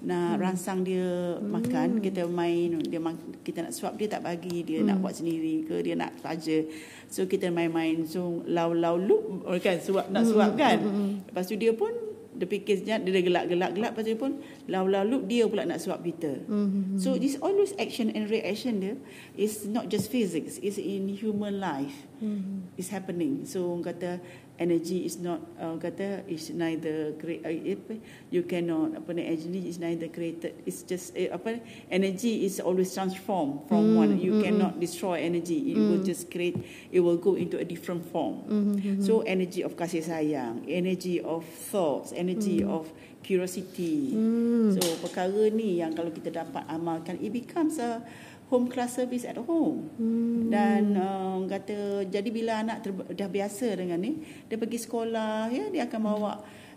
nak 0.04 0.36
hmm. 0.36 0.42
rangsang 0.42 0.80
dia 0.84 1.38
hmm. 1.38 1.48
makan, 1.48 1.88
kita 2.04 2.28
main 2.28 2.76
dia 2.84 3.00
kita 3.40 3.64
nak 3.64 3.72
suap 3.72 3.96
dia 3.96 4.10
tak 4.10 4.24
bagi, 4.26 4.60
dia 4.66 4.84
hmm. 4.84 4.88
nak 4.92 4.98
buat 5.00 5.14
sendiri 5.16 5.64
ke 5.64 5.80
dia 5.80 5.94
nak 5.96 6.12
saja. 6.20 6.66
So 7.08 7.24
kita 7.24 7.48
main-main 7.48 8.04
so 8.04 8.44
lau-lau 8.44 9.00
loop 9.00 9.46
kan 9.62 9.80
suap 9.80 10.12
nak 10.12 10.28
suap 10.28 10.52
hmm. 10.52 10.60
kan. 10.60 10.78
Hmm. 10.82 11.12
Lepas 11.30 11.48
tu 11.48 11.56
dia 11.56 11.72
pun 11.72 12.06
dia 12.36 12.46
fikir 12.46 12.74
sekejap 12.84 13.00
dia 13.00 13.20
gelak-gelak 13.24 13.70
gelak 13.72 13.92
lepas 13.96 14.04
tu 14.04 14.12
pun 14.20 14.32
lalu-lalu 14.68 15.16
dia 15.24 15.44
pula 15.48 15.64
nak 15.64 15.80
suap 15.80 16.04
kita 16.04 16.44
mm-hmm. 16.44 17.00
so 17.00 17.16
this 17.16 17.40
always 17.40 17.72
action 17.80 18.12
and 18.12 18.28
reaction 18.28 18.78
dia 18.78 18.94
is 19.34 19.64
not 19.64 19.88
just 19.88 20.12
physics 20.12 20.60
is 20.60 20.76
in 20.76 21.08
human 21.08 21.56
life 21.56 22.04
mm-hmm. 22.20 22.68
is 22.76 22.92
happening 22.92 23.48
so 23.48 23.72
orang 23.72 23.88
kata 23.88 24.20
energy 24.58 25.04
is 25.04 25.20
not 25.20 25.40
uh, 25.60 25.76
kata 25.76 26.24
is 26.28 26.50
neither 26.50 27.12
create 27.20 27.44
uh, 27.44 27.94
you 28.32 28.42
cannot 28.44 28.96
apa 28.96 29.10
ni 29.12 29.22
energy 29.24 29.68
is 29.68 29.76
neither 29.78 30.08
created 30.08 30.56
it's 30.64 30.82
just 30.82 31.12
uh, 31.16 31.36
apa 31.36 31.60
energy 31.92 32.44
is 32.48 32.60
always 32.60 32.88
transform 32.92 33.60
from 33.68 33.92
mm, 33.92 34.00
one 34.00 34.12
you 34.16 34.40
mm, 34.40 34.42
cannot 34.42 34.76
mm. 34.76 34.80
destroy 34.80 35.20
energy 35.20 35.72
it 35.72 35.76
mm. 35.76 35.86
will 35.92 36.04
just 36.04 36.32
create 36.32 36.56
it 36.92 37.00
will 37.00 37.20
go 37.20 37.36
into 37.36 37.60
a 37.60 37.66
different 37.66 38.00
form 38.08 38.40
mm-hmm. 38.48 39.00
so 39.04 39.20
energy 39.28 39.60
of 39.60 39.76
kasih 39.76 40.00
sayang 40.00 40.64
energy 40.68 41.20
of 41.20 41.44
thoughts 41.44 42.16
energy 42.16 42.64
mm. 42.64 42.72
of 42.72 42.88
curiosity 43.20 44.14
mm. 44.14 44.72
so 44.72 44.80
perkara 45.04 45.52
ni 45.52 45.82
yang 45.82 45.92
kalau 45.92 46.08
kita 46.14 46.32
dapat 46.32 46.64
amalkan 46.70 47.20
it 47.20 47.34
becomes 47.34 47.76
a 47.76 48.00
home 48.46 48.70
class 48.70 48.94
service 48.94 49.26
at 49.26 49.38
home. 49.38 49.90
Hmm. 49.98 50.48
Dan 50.48 50.94
uh, 50.94 51.42
kata 51.50 52.06
jadi 52.06 52.28
bila 52.30 52.62
anak 52.62 52.86
ter- 52.86 53.10
dah 53.14 53.28
biasa 53.30 53.74
dengan 53.74 53.98
ni, 53.98 54.22
dia 54.46 54.56
pergi 54.56 54.78
sekolah 54.78 55.50
ya 55.50 55.66
dia 55.74 55.90
akan 55.90 56.00
bawa 56.00 56.32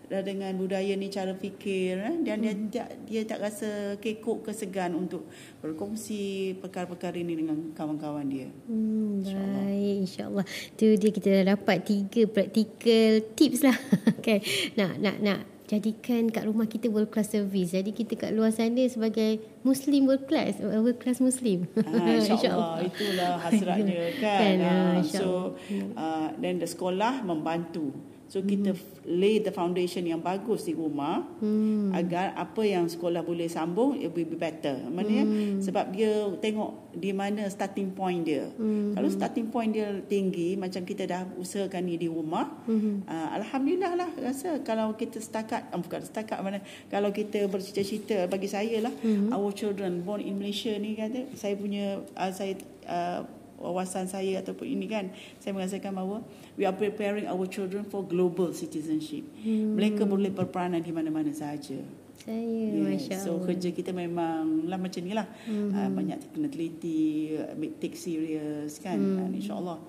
hmm. 0.09 0.23
dengan 0.25 0.51
budaya 0.57 0.97
ni 0.97 1.13
cara 1.13 1.37
fikir 1.37 1.93
eh, 2.01 2.15
dan 2.25 2.41
hmm. 2.41 2.45
dia, 2.45 2.53
dia 2.73 2.83
dia 3.05 3.21
tak 3.29 3.45
rasa 3.45 4.01
kekok 4.01 4.49
ke 4.49 4.51
segan 4.57 4.97
untuk 4.97 5.29
berkongsi 5.61 6.57
perkara-perkara 6.57 7.21
ini 7.21 7.37
dengan 7.37 7.69
kawan-kawan 7.77 8.25
dia. 8.25 8.49
Hmm, 8.65 9.21
baik 9.21 10.09
insya-Allah. 10.09 10.45
Tu 10.73 10.97
dia 10.97 11.11
kita 11.13 11.27
dah 11.29 11.45
dapat 11.53 11.85
tiga 11.85 12.25
practical 12.25 13.11
tips 13.37 13.61
lah. 13.61 13.77
okay. 14.17 14.41
Nak 14.73 14.97
nak 14.97 15.17
nak 15.21 15.58
jadikan 15.69 16.33
kat 16.33 16.49
rumah 16.49 16.65
kita 16.65 16.89
world 16.89 17.13
class 17.13 17.29
service. 17.29 17.77
Jadi 17.77 17.93
kita 17.93 18.17
kat 18.17 18.33
luar 18.33 18.49
sana 18.49 18.81
sebagai 18.89 19.37
Muslim 19.61 20.09
world 20.09 20.25
class, 20.25 20.57
uh, 20.57 20.81
world 20.81 20.97
class 20.97 21.21
Muslim. 21.21 21.69
Ah, 21.77 22.17
InsyaAllah. 22.17 22.81
Insya 22.81 22.89
itulah 22.89 23.31
hasratnya 23.37 24.03
kan. 24.17 24.39
kan 24.41 24.57
uh, 24.65 24.97
so, 25.05 25.53
uh, 25.93 26.33
then 26.41 26.57
the 26.57 26.65
sekolah 26.65 27.21
membantu. 27.21 27.93
So 28.29 28.45
kita 28.45 28.77
hmm. 28.77 29.09
lay 29.09 29.41
the 29.41 29.49
foundation 29.49 30.05
yang 30.05 30.21
bagus 30.21 30.69
di 30.69 30.77
rumah 30.77 31.25
hmm. 31.41 31.97
agar 31.97 32.37
apa 32.37 32.61
yang 32.61 32.85
sekolah 32.85 33.25
boleh 33.25 33.49
sambung 33.49 33.97
it 33.97 34.13
will 34.13 34.29
be 34.29 34.37
better. 34.37 34.77
Maknanya 34.85 35.25
hmm. 35.25 35.57
sebab 35.65 35.89
dia 35.89 36.29
tengok 36.37 36.93
di 36.93 37.09
mana 37.09 37.49
starting 37.49 37.89
point 37.97 38.21
dia. 38.21 38.53
Hmm. 38.53 38.93
Kalau 38.93 39.09
starting 39.09 39.49
point 39.49 39.73
dia 39.73 39.97
tinggi 40.05 40.53
macam 40.53 40.85
kita 40.85 41.09
dah 41.09 41.25
usahakan 41.41 41.89
ni 41.89 41.97
di 41.97 42.05
rumah, 42.05 42.53
hmm. 42.69 43.09
uh, 43.09 43.29
alhamdulillah 43.41 43.97
lah 43.97 44.09
rasa 44.21 44.61
kalau 44.61 44.93
kita 44.93 45.17
setakat 45.17 45.65
um, 45.73 45.81
bukan 45.81 46.05
setakat 46.05 46.37
mana 46.45 46.61
kalau 46.93 47.09
kita 47.09 47.49
bercita-cita 47.49 48.29
bagi 48.29 48.45
saya 48.45 48.77
lah 48.85 48.93
hmm. 48.93 49.33
our 49.33 49.49
children 49.57 50.05
born 50.05 50.21
in 50.21 50.37
Malaysia 50.37 50.69
ni 50.77 50.93
kata 50.93 51.33
saya 51.33 51.57
punya 51.57 52.05
uh, 52.13 52.29
saya 52.29 52.53
uh, 52.85 53.25
wawasan 53.59 54.07
saya 54.07 54.39
ataupun 54.39 54.65
ini 54.65 54.87
kan 54.87 55.11
saya 55.37 55.51
merasakan 55.51 55.91
bahawa 55.91 56.17
we 56.55 56.63
are 56.63 56.73
preparing 56.73 57.27
our 57.27 57.43
children 57.45 57.83
for 57.85 58.01
global 58.01 58.55
citizenship. 58.55 59.27
Hmm. 59.43 59.75
Mereka 59.75 60.07
boleh 60.07 60.31
berperanan 60.31 60.79
di 60.79 60.95
mana-mana 60.95 61.29
sahaja. 61.35 61.77
Saya 62.19 62.39
yeah. 62.39 62.83
masya 62.83 63.15
So 63.19 63.39
kerja 63.43 63.71
kita 63.71 63.91
memang 63.91 64.67
lah 64.67 64.79
macam 64.79 65.01
ni 65.03 65.11
lah. 65.11 65.27
Hmm. 65.43 65.75
Uh, 65.75 65.89
banyak 65.91 66.19
kena 66.31 66.47
teliti, 66.47 67.35
take 67.83 67.99
serious 67.99 68.79
kan. 68.79 68.97
Hmm. 68.97 69.27
Uh, 69.27 69.37
InsyaAllah. 69.37 69.79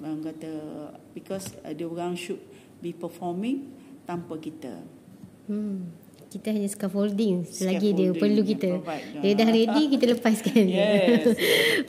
Orang 0.00 0.24
kata 0.24 0.52
because 1.12 1.52
uh, 1.60 1.76
dia 1.76 1.84
orang 1.84 2.16
should 2.16 2.40
be 2.80 2.96
performing 2.96 3.68
tanpa 4.08 4.40
kita. 4.40 4.80
Hmm 5.44 5.99
kita 6.30 6.54
hanya 6.54 6.70
scaffolding 6.70 7.42
selagi 7.42 7.90
dia 7.90 8.14
perlu 8.14 8.46
kita. 8.46 8.78
Dia 9.18 9.34
dah 9.34 9.50
ready 9.50 9.90
kita 9.90 10.14
lepaskan. 10.14 10.64
Yes. 10.80 11.34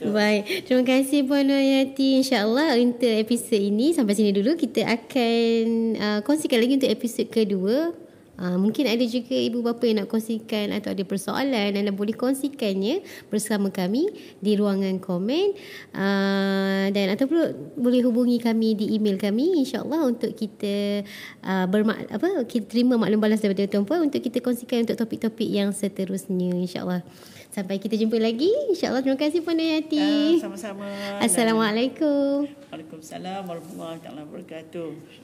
Baik. 0.02 0.66
Terima 0.66 0.82
kasih 0.82 1.22
Puan 1.24 1.46
Ayati. 1.46 2.18
InsyaAllah 2.18 2.74
untuk 2.82 3.06
episod 3.06 3.56
ini 3.56 3.94
sampai 3.94 4.18
sini 4.18 4.34
dulu 4.34 4.58
kita 4.58 4.82
akan 4.82 5.64
uh, 5.94 6.18
kongsikan 6.26 6.58
lagi 6.58 6.82
untuk 6.82 6.90
episod 6.90 7.30
kedua. 7.30 7.94
Uh, 8.42 8.58
mungkin 8.58 8.90
ada 8.90 9.06
juga 9.06 9.38
ibu 9.38 9.62
bapa 9.62 9.86
yang 9.86 10.02
nak 10.02 10.10
kongsikan 10.10 10.74
atau 10.74 10.90
ada 10.90 11.06
persoalan 11.06 11.78
anda 11.78 11.94
boleh 11.94 12.10
kongsikannya 12.10 13.06
bersama 13.30 13.70
kami 13.70 14.10
di 14.42 14.58
ruangan 14.58 14.98
komen. 14.98 15.54
Uh, 15.94 16.90
dan 16.90 17.14
ataupun 17.14 17.54
boleh 17.78 18.02
hubungi 18.02 18.42
kami 18.42 18.74
di 18.74 18.98
email 18.98 19.14
kami 19.14 19.62
insyaallah 19.62 20.10
untuk 20.10 20.34
kita 20.34 21.06
uh, 21.46 21.70
bermak 21.70 22.10
apa 22.10 22.42
kita 22.50 22.66
terima 22.66 22.98
maklum 22.98 23.22
balas 23.22 23.38
daripada 23.38 23.70
tuan-puan 23.70 24.10
untuk 24.10 24.18
kita 24.18 24.42
kongsikan 24.42 24.82
untuk 24.90 24.98
topik-topik 24.98 25.46
yang 25.46 25.70
seterusnya 25.70 26.50
insyaallah. 26.58 27.06
Sampai 27.54 27.78
kita 27.78 27.94
jumpa 27.94 28.18
lagi 28.18 28.50
insyaallah. 28.74 29.06
Terima 29.06 29.22
kasih 29.22 29.38
Puan 29.46 29.62
Hayati. 29.62 30.02
Uh, 30.02 30.42
sama-sama. 30.42 30.90
Assalamualaikum. 31.22 32.50
Waalaikumsalam 32.74 33.46
warahmatullahi 33.46 34.26
wabarakatuh 34.26 35.21